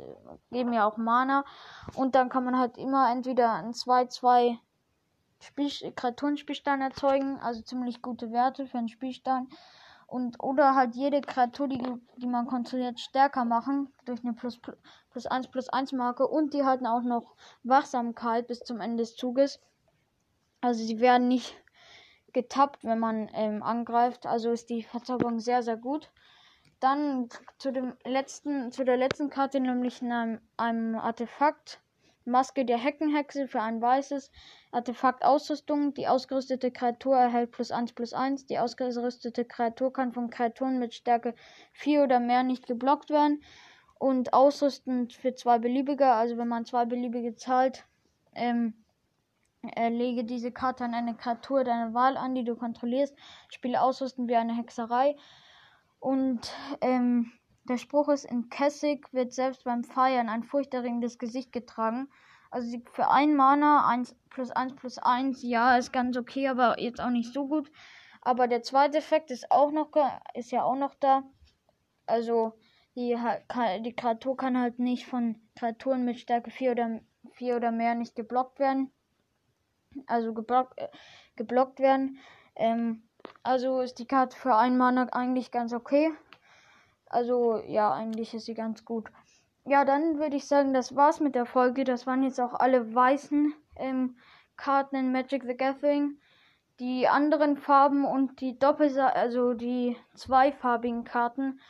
geben 0.51 0.73
ja 0.73 0.87
auch 0.87 0.96
Mana. 0.96 1.44
Und 1.94 2.14
dann 2.14 2.31
kann 2.31 2.44
man 2.44 2.59
halt 2.59 2.79
immer 2.79 3.11
entweder 3.12 3.53
ein 3.53 3.73
2-2 3.73 4.57
Spiel 5.42 5.92
Kreaturenspielstein 5.92 6.81
erzeugen, 6.81 7.38
also 7.40 7.62
ziemlich 7.62 8.01
gute 8.01 8.31
Werte 8.33 8.66
für 8.66 8.79
einen 8.79 8.88
Spielstein. 8.88 9.49
Und 10.07 10.42
oder 10.42 10.75
halt 10.75 10.96
jede 10.96 11.20
Kreatur, 11.20 11.68
die, 11.68 11.83
die 12.16 12.27
man 12.27 12.46
kontrolliert, 12.46 12.99
stärker 12.99 13.44
machen 13.44 13.92
durch 14.07 14.25
eine 14.25 14.33
plus, 14.33 14.59
plus 15.11 15.27
1 15.27 15.49
plus 15.49 15.68
1 15.68 15.92
Marke. 15.92 16.27
Und 16.27 16.53
die 16.53 16.64
halten 16.64 16.87
auch 16.87 17.03
noch 17.03 17.37
Wachsamkeit 17.62 18.46
bis 18.49 18.61
zum 18.61 18.81
Ende 18.81 19.03
des 19.03 19.14
Zuges. 19.14 19.61
Also 20.61 20.85
sie 20.85 21.01
werden 21.01 21.29
nicht 21.29 21.57
getappt, 22.33 22.85
wenn 22.85 22.99
man 22.99 23.31
ähm, 23.35 23.62
angreift. 23.62 24.27
Also 24.27 24.53
ist 24.53 24.70
die 24.70 24.83
Verzauberung 24.83 25.40
sehr, 25.40 25.62
sehr 25.62 25.77
gut. 25.77 26.11
Dann 26.81 27.29
zu 27.59 27.73
dem 27.73 27.94
letzten, 28.05 28.73
zu 28.73 28.85
der 28.85 28.96
letzten 28.96 29.31
Karte, 29.31 29.61
nämlich 29.61 30.03
einem, 30.03 30.40
einem 30.57 30.96
Artefakt. 30.96 31.81
Maske 32.27 32.64
der 32.66 32.79
Heckenhexe 32.79 33.49
für 33.49 33.62
ein 33.62 33.81
weißes. 33.81 34.31
Artefakt 34.70 35.25
Ausrüstung. 35.25 35.94
Die 35.94 36.07
ausgerüstete 36.07 36.70
Kreatur 36.70 37.16
erhält 37.16 37.51
plus 37.51 37.70
1 37.70 37.94
plus 37.94 38.12
1. 38.12 38.46
Die 38.46 38.59
ausgerüstete 38.59 39.44
Kreatur 39.44 39.92
kann 39.92 40.12
von 40.12 40.31
Kreaturen 40.31 40.79
mit 40.79 40.94
Stärke 40.94 41.35
4 41.73 42.05
oder 42.05 42.20
mehr 42.20 42.42
nicht 42.42 42.66
geblockt 42.66 43.11
werden. 43.11 43.42
Und 43.99 44.33
ausrüstend 44.33 45.12
für 45.14 45.35
zwei 45.35 45.59
beliebige, 45.59 46.07
also 46.07 46.38
wenn 46.38 46.49
man 46.49 46.64
zwei 46.64 46.85
beliebige 46.85 47.35
zahlt, 47.37 47.85
ähm, 48.35 48.75
lege 49.62 50.25
diese 50.25 50.53
Karte 50.53 50.85
an 50.85 50.94
eine 50.94 51.14
Kreatur 51.14 51.64
deiner 51.64 51.94
Wahl 51.94 52.16
an, 52.16 52.35
die 52.35 52.44
du 52.44 52.57
kontrollierst. 52.57 53.14
Spiele 53.49 53.81
ausrüsten 53.83 54.29
wie 54.29 54.37
eine 54.37 54.57
Hexerei. 54.57 55.16
Und 55.99 56.53
ähm, 56.81 57.33
der 57.64 57.77
Spruch 57.77 58.09
ist, 58.09 58.25
in 58.25 58.49
Kessig 58.49 59.12
wird 59.12 59.33
selbst 59.33 59.64
beim 59.64 59.85
Feiern 59.85 60.29
ein 60.29 60.44
furchterregendes 60.44 61.18
Gesicht 61.18 61.53
getragen. 61.53 62.09
Also 62.51 62.79
für 62.92 63.09
ein 63.09 63.37
Mana 63.37 63.87
1 63.88 64.16
plus 64.31 64.51
1 64.51 64.75
plus 64.77 64.99
1, 64.99 65.42
ja, 65.42 65.77
ist 65.77 65.92
ganz 65.92 66.16
okay, 66.16 66.49
aber 66.49 66.81
jetzt 66.81 67.01
auch 67.01 67.11
nicht 67.11 67.33
so 67.33 67.46
gut. 67.46 67.70
Aber 68.23 68.49
der 68.49 68.62
zweite 68.62 68.99
Effekt 68.99 69.31
ist 69.31 69.51
auch 69.51 69.70
noch 69.70 69.90
ist 70.35 70.51
ja 70.51 70.64
auch 70.64 70.77
noch 70.77 70.94
da. 70.94 71.23
Also 72.07 72.55
die, 72.96 73.16
die 73.85 73.94
Kreatur 73.94 74.37
kann 74.37 74.59
halt 74.59 74.79
nicht 74.79 75.07
von 75.07 75.40
Kreaturen 75.55 76.05
mit 76.05 76.18
Stärke 76.18 76.51
4 76.51 76.73
oder 76.73 77.01
4 77.33 77.57
oder 77.57 77.70
mehr 77.70 77.94
nicht 77.94 78.16
geblockt 78.16 78.59
werden. 78.59 78.90
Also 80.07 80.33
geblockt, 80.33 80.79
äh, 80.79 80.88
geblockt 81.37 81.81
werden. 81.81 82.18
Ähm, 82.57 83.03
also 83.42 83.81
ist 83.81 83.98
die 83.98 84.07
Karte 84.07 84.37
für 84.37 84.57
ein 84.57 84.79
Mana 84.79 85.09
eigentlich 85.12 85.50
ganz 85.50 85.72
okay. 85.72 86.12
Also 87.07 87.59
ja, 87.66 87.92
eigentlich 87.92 88.35
ist 88.35 88.46
sie 88.46 88.55
ganz 88.55 88.85
gut 88.85 89.11
ja, 89.70 89.85
dann 89.85 90.18
würde 90.18 90.37
ich 90.37 90.46
sagen, 90.46 90.72
das 90.72 90.96
war's 90.96 91.20
mit 91.20 91.35
der 91.35 91.46
Folge. 91.46 91.85
Das 91.85 92.07
waren 92.07 92.22
jetzt 92.22 92.40
auch 92.40 92.55
alle 92.55 92.94
weißen 92.94 93.55
ähm, 93.76 94.16
Karten 94.57 94.96
in 94.96 95.12
Magic 95.12 95.44
the 95.44 95.57
Gathering. 95.57 96.18
Die 96.81 97.09
anderen 97.09 97.57
Farben 97.57 98.05
und 98.05 98.40
die 98.40 98.59
Doppelseite, 98.59 99.14
also 99.14 99.53
die 99.53 99.96
zweifarbigen 100.14 101.05
Karten 101.05 101.61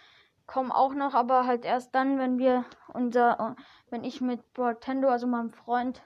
kommen 0.46 0.70
auch 0.70 0.94
noch, 0.94 1.14
aber 1.14 1.46
halt 1.46 1.64
erst 1.64 1.94
dann, 1.94 2.18
wenn 2.18 2.38
wir 2.38 2.64
unser, 2.94 3.56
wenn 3.90 4.04
ich 4.04 4.20
mit 4.20 4.52
Bortendo, 4.54 5.08
also 5.08 5.26
meinem 5.26 5.50
Freund, 5.50 6.02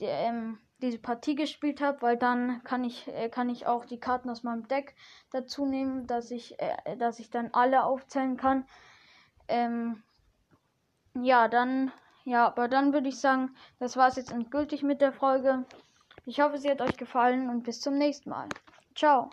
die, 0.00 0.04
ähm, 0.04 0.58
diese 0.84 0.98
Partie 0.98 1.34
gespielt 1.34 1.80
habe, 1.80 2.02
weil 2.02 2.16
dann 2.16 2.62
kann 2.64 2.84
ich 2.84 3.08
äh, 3.08 3.28
kann 3.28 3.48
ich 3.48 3.66
auch 3.66 3.84
die 3.84 3.98
Karten 3.98 4.30
aus 4.30 4.42
meinem 4.42 4.68
Deck 4.68 4.94
dazu 5.30 5.66
nehmen, 5.66 6.06
dass 6.06 6.30
ich 6.30 6.60
äh, 6.60 6.96
dass 6.98 7.18
ich 7.18 7.30
dann 7.30 7.50
alle 7.52 7.84
aufzählen 7.84 8.36
kann. 8.36 8.66
Ähm, 9.48 10.02
ja, 11.14 11.48
dann, 11.48 11.92
ja, 12.24 12.46
aber 12.46 12.68
dann 12.68 12.92
würde 12.92 13.08
ich 13.08 13.20
sagen, 13.20 13.54
das 13.78 13.96
war 13.96 14.08
es 14.08 14.16
jetzt 14.16 14.32
endgültig 14.32 14.82
mit 14.82 15.00
der 15.00 15.12
Folge. 15.12 15.64
Ich 16.26 16.40
hoffe, 16.40 16.58
sie 16.58 16.70
hat 16.70 16.80
euch 16.80 16.96
gefallen 16.96 17.48
und 17.50 17.62
bis 17.62 17.80
zum 17.80 17.96
nächsten 17.98 18.30
Mal. 18.30 18.48
Ciao. 18.94 19.30